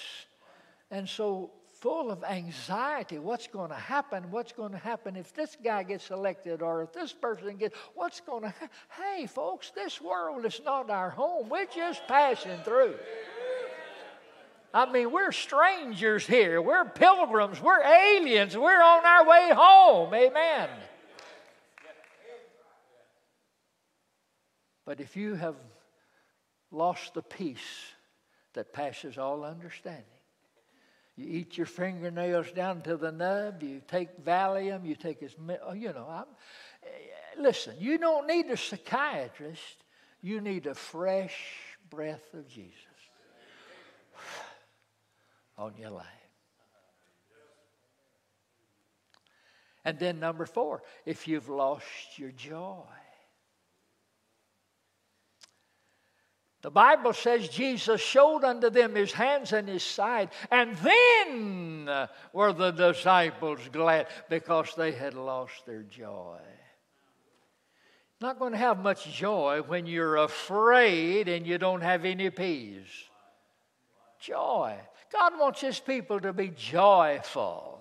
and 0.91 1.09
so 1.09 1.51
full 1.85 2.09
of 2.09 2.23
anxiety. 2.23 3.19
What's 3.19 3.45
going 3.45 3.69
to 3.69 3.75
happen? 3.75 4.23
What's 4.31 4.51
going 4.51 4.71
to 4.71 4.77
happen 4.79 5.15
if 5.15 5.35
this 5.35 5.55
guy 5.63 5.83
gets 5.83 6.09
elected 6.09 6.63
or 6.63 6.81
if 6.81 6.93
this 6.93 7.13
person 7.13 7.57
gets, 7.57 7.77
what's 7.93 8.21
going 8.21 8.41
to? 8.41 8.53
Hey, 8.89 9.27
folks, 9.27 9.69
this 9.69 10.01
world 10.01 10.47
is 10.47 10.59
not 10.65 10.89
our 10.89 11.11
home. 11.11 11.47
We're 11.47 11.67
just 11.67 12.01
passing 12.07 12.57
through. 12.63 12.95
I 14.73 14.91
mean, 14.91 15.11
we're 15.11 15.31
strangers 15.31 16.25
here. 16.25 16.59
We're 16.59 16.85
pilgrims. 16.85 17.61
We're 17.61 17.83
aliens. 17.83 18.57
We're 18.57 18.81
on 18.81 19.05
our 19.05 19.29
way 19.29 19.51
home. 19.53 20.11
Amen. 20.11 20.69
But 24.87 24.99
if 24.99 25.15
you 25.15 25.35
have 25.35 25.55
lost 26.71 27.13
the 27.13 27.21
peace 27.21 27.93
that 28.53 28.73
passes 28.73 29.19
all 29.19 29.43
understanding, 29.43 30.14
you 31.15 31.25
eat 31.27 31.57
your 31.57 31.65
fingernails 31.65 32.51
down 32.51 32.81
to 32.81 32.97
the 32.97 33.11
nub. 33.11 33.63
You 33.63 33.81
take 33.87 34.23
Valium. 34.23 34.85
You 34.85 34.95
take 34.95 35.21
his, 35.21 35.35
oh, 35.65 35.73
you 35.73 35.93
know. 35.93 36.07
I'm, 36.09 36.25
eh, 36.83 37.41
listen, 37.41 37.75
you 37.79 37.97
don't 37.97 38.27
need 38.27 38.47
a 38.47 38.57
psychiatrist. 38.57 39.83
You 40.21 40.41
need 40.41 40.67
a 40.67 40.73
fresh 40.73 41.35
breath 41.89 42.33
of 42.33 42.47
Jesus 42.49 42.73
on 45.57 45.73
your 45.77 45.91
life. 45.91 46.05
And 49.85 49.99
then 49.99 50.19
number 50.19 50.45
four, 50.45 50.81
if 51.05 51.27
you've 51.27 51.47
lost 51.47 52.17
your 52.17 52.31
joy. 52.31 52.81
The 56.65 56.71
Bible 56.71 57.13
says 57.13 57.47
Jesus 57.47 58.01
showed 58.01 58.43
unto 58.43 58.71
them 58.71 58.95
his 58.95 59.11
hands 59.11 59.53
and 59.53 59.69
his 59.69 59.83
side, 59.83 60.31
and 60.49 60.75
then 60.77 62.07
were 62.33 62.53
the 62.53 62.71
disciples 62.71 63.59
glad 63.71 64.07
because 64.31 64.73
they 64.73 64.91
had 64.91 65.13
lost 65.13 65.67
their 65.67 65.83
joy. 65.83 66.39
Not 68.19 68.39
going 68.39 68.53
to 68.53 68.57
have 68.57 68.79
much 68.79 69.07
joy 69.13 69.61
when 69.67 69.85
you're 69.85 70.15
afraid 70.15 71.27
and 71.27 71.45
you 71.45 71.59
don't 71.59 71.81
have 71.81 72.03
any 72.03 72.31
peace. 72.31 73.09
Joy. 74.19 74.75
God 75.13 75.33
wants 75.39 75.61
his 75.61 75.79
people 75.79 76.19
to 76.19 76.33
be 76.33 76.47
joyful. 76.47 77.74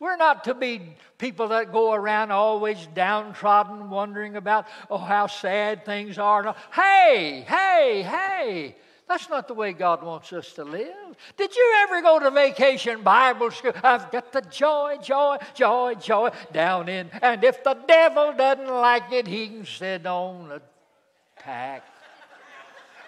We're 0.00 0.16
not 0.16 0.44
to 0.44 0.54
be 0.54 0.80
people 1.18 1.48
that 1.48 1.72
go 1.72 1.92
around 1.92 2.30
always 2.30 2.88
downtrodden, 2.94 3.90
wondering 3.90 4.34
about, 4.34 4.66
oh, 4.88 4.96
how 4.96 5.26
sad 5.26 5.84
things 5.84 6.18
are. 6.18 6.56
Hey, 6.72 7.44
hey, 7.46 8.02
hey. 8.02 8.76
That's 9.06 9.28
not 9.28 9.46
the 9.46 9.54
way 9.54 9.74
God 9.74 10.02
wants 10.02 10.32
us 10.32 10.54
to 10.54 10.64
live. 10.64 11.16
Did 11.36 11.54
you 11.54 11.74
ever 11.82 12.00
go 12.00 12.18
to 12.18 12.30
vacation 12.30 13.02
Bible 13.02 13.50
school? 13.50 13.72
I've 13.82 14.10
got 14.10 14.32
the 14.32 14.40
joy, 14.40 14.96
joy, 15.02 15.36
joy, 15.52 15.94
joy 15.96 16.30
down 16.50 16.88
in. 16.88 17.10
And 17.20 17.44
if 17.44 17.62
the 17.62 17.74
devil 17.86 18.32
doesn't 18.32 18.68
like 18.68 19.12
it, 19.12 19.26
he 19.26 19.48
can 19.48 19.66
sit 19.66 20.06
on 20.06 20.50
a 20.50 20.62
pack. 21.36 21.84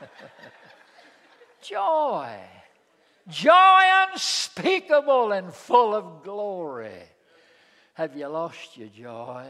joy 1.63 2.37
joy 3.29 3.83
unspeakable 4.11 5.33
and 5.33 5.53
full 5.53 5.95
of 5.95 6.23
glory. 6.23 7.03
Have 7.95 8.17
you 8.17 8.27
lost 8.29 8.77
your 8.77 8.89
joy? 8.89 9.47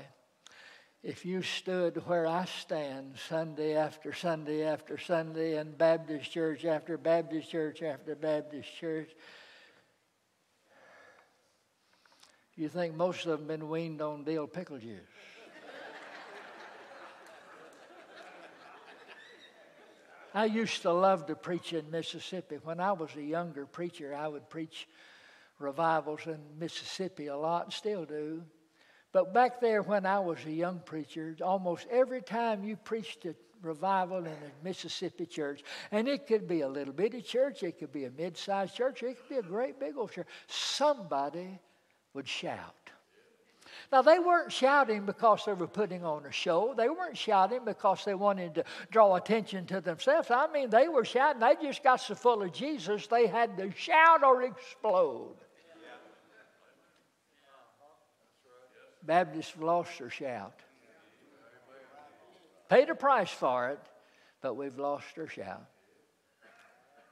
If 1.03 1.27
you 1.27 1.43
stood 1.43 1.97
where 2.07 2.27
I 2.27 2.45
stand 2.45 3.17
Sunday 3.29 3.75
after 3.75 4.13
Sunday 4.13 4.63
after 4.65 4.97
Sunday 4.99 5.59
in 5.59 5.73
Baptist 5.73 6.31
church 6.31 6.65
after 6.65 6.97
Baptist 6.97 7.51
church 7.51 7.83
after 7.83 8.15
Baptist 8.15 8.69
church, 8.77 9.11
you 12.55 12.69
think 12.69 12.95
most 12.95 13.27
of 13.27 13.39
them 13.39 13.49
been 13.49 13.69
weaned 13.69 14.01
on 14.01 14.23
dill 14.23 14.47
pickle 14.47 14.79
juice. 14.79 15.01
I 20.35 20.47
used 20.47 20.83
to 20.83 20.93
love 20.93 21.27
to 21.27 21.35
preach 21.35 21.73
in 21.73 21.91
Mississippi. 21.91 22.57
When 22.63 22.81
I 22.81 22.93
was 22.93 23.11
a 23.17 23.23
younger 23.23 23.67
preacher, 23.67 24.15
I 24.15 24.29
would 24.29 24.49
preach 24.49 24.89
revivals 25.59 26.27
in 26.27 26.41
Mississippi 26.59 27.27
a 27.27 27.37
lot, 27.37 27.65
and 27.65 27.73
still 27.73 28.05
do. 28.05 28.43
But 29.13 29.35
back 29.35 29.61
there, 29.61 29.83
when 29.83 30.07
I 30.07 30.19
was 30.21 30.39
a 30.47 30.51
young 30.51 30.81
preacher, 30.81 31.37
almost 31.43 31.87
every 31.91 32.23
time 32.23 32.65
you 32.65 32.77
preached 32.77 33.27
a 33.27 33.35
revival 33.61 34.19
in 34.19 34.27
a 34.27 34.65
Mississippi 34.65 35.27
church, 35.27 35.63
and 35.91 36.09
it 36.09 36.27
could 36.27 36.49
be 36.49 36.63
a 36.63 36.69
little 36.69 36.95
bitty 36.95 37.21
church, 37.21 37.63
it 37.63 37.79
could 37.79 37.93
be 37.93 38.07
a 38.07 38.11
mid 38.11 38.37
sized 38.37 38.75
church, 38.75 39.03
it 39.03 39.19
could 39.19 39.29
be 39.29 39.37
a 39.37 39.43
great 39.43 39.79
big 39.79 39.97
old 39.97 40.13
church, 40.13 40.27
somebody 40.49 41.61
would 42.15 42.27
shout. 42.27 42.92
Now, 43.91 44.03
they 44.03 44.19
weren't 44.19 44.53
shouting 44.53 45.07
because 45.07 45.45
they 45.45 45.55
were 45.55 45.67
putting 45.67 46.05
on 46.05 46.27
a 46.27 46.33
show. 46.33 46.75
They 46.77 46.89
weren't 46.89 47.17
shouting 47.17 47.61
because 47.65 48.05
they 48.05 48.15
wanted 48.15 48.55
to 48.57 48.65
draw 48.91 49.17
attention 49.17 49.67
to 49.67 49.81
themselves. 49.81 50.31
I 50.31 50.47
mean, 50.53 50.71
they 50.71 50.89
were 50.89 51.05
shouting. 51.05 51.41
They 51.41 51.55
just 51.61 51.83
got 51.83 51.97
so 51.97 52.15
full 52.15 52.43
of 52.43 52.53
Jesus, 52.53 53.07
they 53.07 53.27
had 53.27 53.57
to 53.59 53.73
shout 53.73 54.23
or 54.23 54.43
explode. 54.43 55.37
Baptists 59.05 59.57
lost 59.59 59.99
their 59.99 60.11
shout. 60.11 60.61
Paid 62.69 62.89
a 62.89 62.95
price 62.95 63.31
for 63.31 63.71
it, 63.71 63.81
but 64.41 64.55
we've 64.55 64.79
lost 64.79 65.07
our 65.19 65.27
shout. 65.27 65.67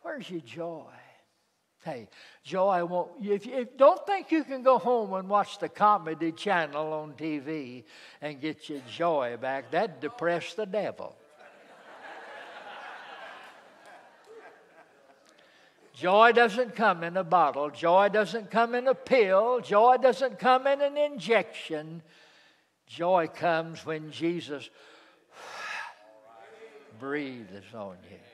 Where's 0.03 0.31
your 0.31 0.41
joy? 0.41 0.87
Hey, 1.83 2.09
joy 2.43 2.85
won't. 2.85 3.13
If 3.23 3.47
if, 3.47 3.77
don't 3.79 4.05
think 4.07 4.31
you 4.31 4.45
can 4.45 4.63
go 4.63 4.79
home 4.79 5.15
and 5.15 5.29
watch 5.29 5.59
the 5.59 5.69
comedy 5.69 6.31
channel 6.31 6.93
on 6.93 7.15
TV 7.15 7.85
and 8.21 8.41
get 8.41 8.69
your 8.69 8.81
joy 8.91 9.39
back, 9.41 9.71
that 9.71 10.01
depress 10.01 10.53
the 10.55 10.67
devil. 10.67 11.17
Joy 15.95 16.33
doesn't 16.33 16.77
come 16.77 17.05
in 17.05 17.19
a 17.19 17.25
bottle. 17.25 17.69
Joy 17.69 18.09
doesn't 18.09 18.51
come 18.51 18.75
in 18.75 18.89
a 18.89 18.95
pill. 18.95 19.61
Joy 19.61 19.99
doesn't 19.99 20.39
come 20.39 20.67
in 20.67 20.81
an 20.81 20.97
injection. 20.97 22.03
Joy 22.87 23.29
comes 23.29 23.85
when 23.85 24.11
Jesus 24.11 24.71
breathes 26.99 27.75
on 27.75 27.97
you. 28.11 28.30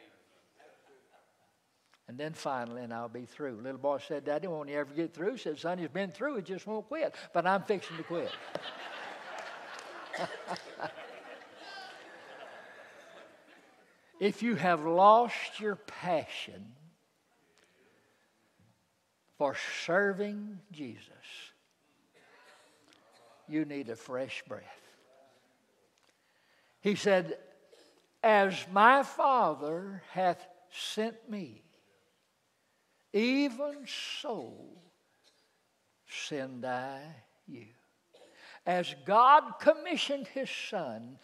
And 2.08 2.16
then 2.16 2.32
finally, 2.34 2.82
and 2.82 2.94
I'll 2.94 3.08
be 3.08 3.24
through. 3.26 3.60
Little 3.62 3.80
boy 3.80 3.98
said, 3.98 4.24
Daddy, 4.24 4.46
won't 4.46 4.68
he 4.68 4.76
ever 4.76 4.94
get 4.94 5.12
through? 5.12 5.32
He 5.32 5.38
said, 5.38 5.58
Son, 5.58 5.76
he's 5.78 5.88
been 5.88 6.12
through, 6.12 6.36
he 6.36 6.42
just 6.42 6.64
won't 6.66 6.86
quit. 6.86 7.14
But 7.32 7.46
I'm 7.46 7.62
fixing 7.62 7.96
to 7.96 8.04
quit. 8.04 8.30
if 14.20 14.42
you 14.42 14.54
have 14.54 14.84
lost 14.84 15.58
your 15.58 15.74
passion 15.76 16.64
for 19.36 19.56
serving 19.84 20.60
Jesus, 20.70 21.10
you 23.48 23.64
need 23.64 23.88
a 23.88 23.96
fresh 23.96 24.44
breath. 24.46 24.62
He 26.80 26.94
said, 26.94 27.38
As 28.22 28.64
my 28.72 29.02
Father 29.02 30.04
hath 30.12 30.46
sent 30.70 31.28
me, 31.28 31.65
even 33.16 33.86
so 33.86 34.52
send 36.06 36.66
I 36.66 37.00
you. 37.48 37.66
As 38.66 38.94
God 39.06 39.54
commissioned 39.58 40.26
his 40.26 40.50
Son, 40.50 41.18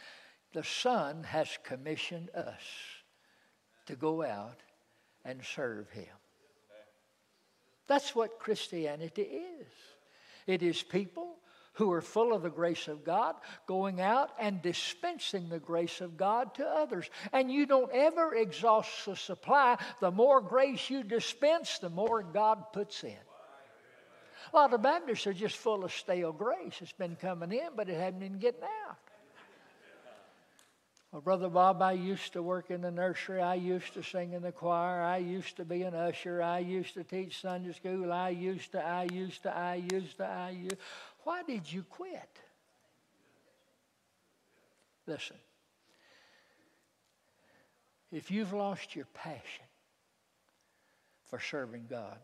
the 0.55 0.65
Son 0.65 1.23
has 1.25 1.59
commissioned 1.63 2.31
us 2.31 2.63
to 3.87 3.97
go 3.97 4.23
out 4.23 4.61
and 5.25 5.41
serve 5.45 5.91
him. 5.91 6.07
That's 7.87 8.15
what 8.15 8.39
Christianity 8.39 9.23
is. 9.23 9.67
It 10.47 10.63
is 10.63 10.83
people 10.83 11.37
who 11.75 11.93
are 11.93 12.03
full 12.03 12.35
of 12.35 12.43
the 12.43 12.51
grace 12.51 12.89
of 12.89 13.05
God, 13.05 13.35
going 13.67 14.01
out 14.01 14.31
and 14.39 14.61
dispensing 14.61 15.49
the 15.49 15.59
grace 15.59 16.01
of 16.01 16.17
God 16.17 16.55
to 16.57 16.67
others. 16.67 17.09
And 17.33 17.51
you 17.51 17.67
don't 17.67 17.91
ever 17.93 18.35
exhaust 18.35 19.07
the 19.07 19.17
supply. 19.17 19.79
The 20.01 20.11
more 20.11 20.41
grace 20.41 20.91
you 20.91 21.03
dispense, 21.03 21.79
the 21.79 21.91
more 21.91 22.23
God 22.23 22.73
puts 22.73 23.05
in. 23.05 23.17
A 24.53 24.57
lot 24.57 24.75
of 24.75 24.83
Baptists 24.83 25.27
are 25.27 25.33
just 25.33 25.57
full 25.57 25.85
of 25.85 25.93
stale 25.93 26.33
grace. 26.33 26.75
It's 26.81 26.93
been 26.93 27.17
coming 27.17 27.53
in, 27.53 27.71
but 27.77 27.89
it 27.89 27.99
hadn't 27.99 28.21
been 28.21 28.39
getting 28.39 28.65
out. 28.89 28.99
Well, 31.13 31.21
Brother 31.21 31.51
Bob, 31.51 31.83
I 31.83 31.93
used 31.93 32.33
to 32.33 32.43
work 32.43 32.71
in 32.71 32.81
the 32.81 32.91
nursery. 32.91 33.43
I 33.43 33.57
used 33.57 33.93
to 33.95 34.03
sing 34.03 34.33
in 34.33 34.41
the 34.41 34.51
choir. 34.51 35.03
I 35.03 35.19
used 35.19 35.57
to 35.59 35.65
be 35.67 35.83
an 35.83 35.95
usher. 35.95 36.43
I 36.43 36.61
used 36.61 36.95
to 36.95 37.05
teach 37.05 37.43
Sunday 37.43 37.73
school. 37.73 38.11
I 38.11 38.31
used 38.31 38.73
to, 38.73 38.83
I 38.83 39.09
used 39.13 39.43
to, 39.43 39.55
I 39.55 39.85
used 39.93 40.17
to, 40.17 40.25
I 40.25 40.51
used. 40.51 40.77
Why 41.25 41.43
did 41.43 41.71
you 41.71 41.85
quit? 41.85 42.41
Listen, 45.07 45.37
if 48.11 48.31
you've 48.31 48.53
lost 48.53 48.95
your 48.95 49.07
passion 49.15 49.65
for 51.25 51.41
serving 51.41 51.87
God, 51.89 52.19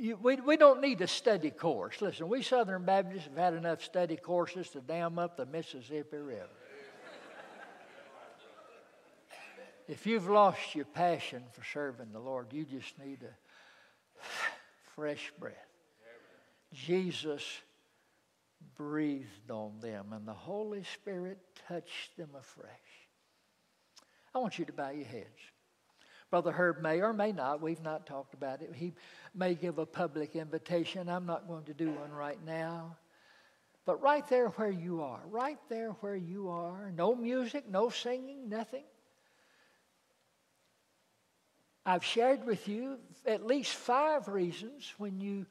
you, 0.00 0.18
we, 0.20 0.36
we 0.36 0.56
don't 0.56 0.80
need 0.80 1.00
a 1.00 1.06
study 1.06 1.50
course. 1.50 2.00
Listen, 2.00 2.28
we 2.28 2.42
Southern 2.42 2.84
Baptists 2.84 3.24
have 3.24 3.36
had 3.36 3.54
enough 3.54 3.82
study 3.82 4.16
courses 4.16 4.68
to 4.70 4.80
dam 4.80 5.18
up 5.18 5.36
the 5.36 5.46
Mississippi 5.46 6.16
River. 6.16 6.48
if 9.88 10.06
you've 10.06 10.28
lost 10.28 10.74
your 10.74 10.86
passion 10.86 11.42
for 11.52 11.64
serving 11.64 12.12
the 12.12 12.18
Lord, 12.18 12.52
you 12.52 12.64
just 12.64 12.98
need 12.98 13.22
a 13.22 14.24
fresh 14.94 15.32
breath. 15.38 15.71
Jesus 16.72 17.42
breathed 18.76 19.50
on 19.50 19.78
them, 19.80 20.12
and 20.12 20.26
the 20.26 20.32
Holy 20.32 20.84
Spirit 20.84 21.38
touched 21.68 22.16
them 22.16 22.30
afresh. 22.38 22.70
I 24.34 24.38
want 24.38 24.58
you 24.58 24.64
to 24.64 24.72
bow 24.72 24.90
your 24.90 25.04
heads. 25.04 25.26
Brother 26.30 26.52
Herb 26.52 26.80
may 26.80 27.02
or 27.02 27.12
may 27.12 27.32
not, 27.32 27.60
we've 27.60 27.82
not 27.82 28.06
talked 28.06 28.32
about 28.32 28.62
it. 28.62 28.74
He 28.74 28.94
may 29.34 29.54
give 29.54 29.78
a 29.78 29.84
public 29.84 30.34
invitation. 30.34 31.10
I'm 31.10 31.26
not 31.26 31.46
going 31.46 31.64
to 31.64 31.74
do 31.74 31.90
one 31.90 32.10
right 32.10 32.42
now. 32.46 32.96
But 33.84 34.00
right 34.00 34.26
there 34.28 34.48
where 34.48 34.70
you 34.70 35.02
are, 35.02 35.20
right 35.26 35.58
there 35.68 35.90
where 36.00 36.16
you 36.16 36.48
are, 36.48 36.90
no 36.96 37.14
music, 37.14 37.68
no 37.68 37.90
singing, 37.90 38.48
nothing. 38.48 38.84
I've 41.84 42.04
shared 42.04 42.46
with 42.46 42.68
you 42.68 42.98
at 43.26 43.44
least 43.44 43.74
five 43.74 44.28
reasons 44.28 44.94
when 44.98 45.20
you 45.20 45.46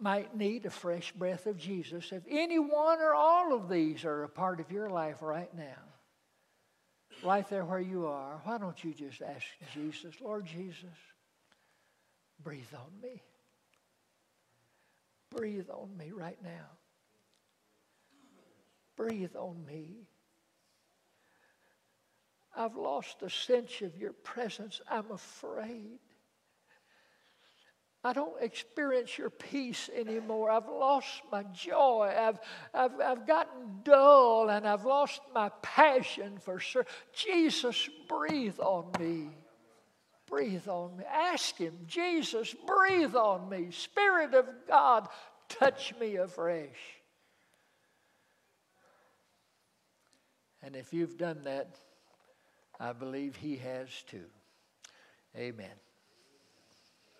might 0.00 0.36
need 0.36 0.66
a 0.66 0.70
fresh 0.70 1.12
breath 1.12 1.46
of 1.46 1.56
Jesus. 1.56 2.12
If 2.12 2.22
any 2.28 2.58
one 2.58 3.00
or 3.00 3.14
all 3.14 3.54
of 3.54 3.68
these 3.68 4.04
are 4.04 4.24
a 4.24 4.28
part 4.28 4.60
of 4.60 4.70
your 4.70 4.90
life 4.90 5.22
right 5.22 5.52
now, 5.56 5.82
right 7.24 7.48
there 7.48 7.64
where 7.64 7.80
you 7.80 8.06
are, 8.06 8.40
why 8.44 8.58
don't 8.58 8.82
you 8.84 8.92
just 8.92 9.22
ask 9.22 9.46
Jesus, 9.72 10.14
Lord 10.20 10.46
Jesus, 10.46 10.84
breathe 12.42 12.72
on 12.74 13.00
me. 13.02 13.22
Breathe 15.30 15.68
on 15.70 15.96
me 15.96 16.12
right 16.12 16.38
now. 16.42 16.70
Breathe 18.96 19.36
on 19.36 19.64
me. 19.66 20.08
I've 22.56 22.76
lost 22.76 23.22
a 23.22 23.28
sense 23.28 23.82
of 23.82 23.98
your 23.98 24.12
presence. 24.12 24.80
I'm 24.90 25.10
afraid. 25.10 25.98
I 28.04 28.12
don't 28.12 28.40
experience 28.40 29.18
your 29.18 29.30
peace 29.30 29.90
anymore. 29.94 30.50
I've 30.50 30.68
lost 30.68 31.22
my 31.32 31.42
joy. 31.52 32.14
I've, 32.16 32.38
I've, 32.72 33.00
I've 33.00 33.26
gotten 33.26 33.80
dull 33.82 34.48
and 34.48 34.66
I've 34.66 34.84
lost 34.84 35.20
my 35.34 35.50
passion 35.62 36.38
for. 36.38 36.60
Jesus, 37.12 37.88
breathe 38.08 38.60
on 38.60 38.92
me. 39.00 39.30
Breathe 40.28 40.68
on 40.68 40.96
me. 40.96 41.04
Ask 41.10 41.56
Him, 41.56 41.74
Jesus, 41.86 42.54
breathe 42.66 43.14
on 43.14 43.48
me. 43.48 43.70
Spirit 43.70 44.34
of 44.34 44.46
God, 44.68 45.08
touch 45.48 45.94
me 46.00 46.16
afresh. 46.16 46.96
And 50.62 50.74
if 50.74 50.92
you've 50.92 51.16
done 51.16 51.42
that, 51.44 51.76
I 52.78 52.92
believe 52.92 53.36
He 53.36 53.56
has 53.56 53.88
too. 54.08 54.26
Amen. 55.36 55.85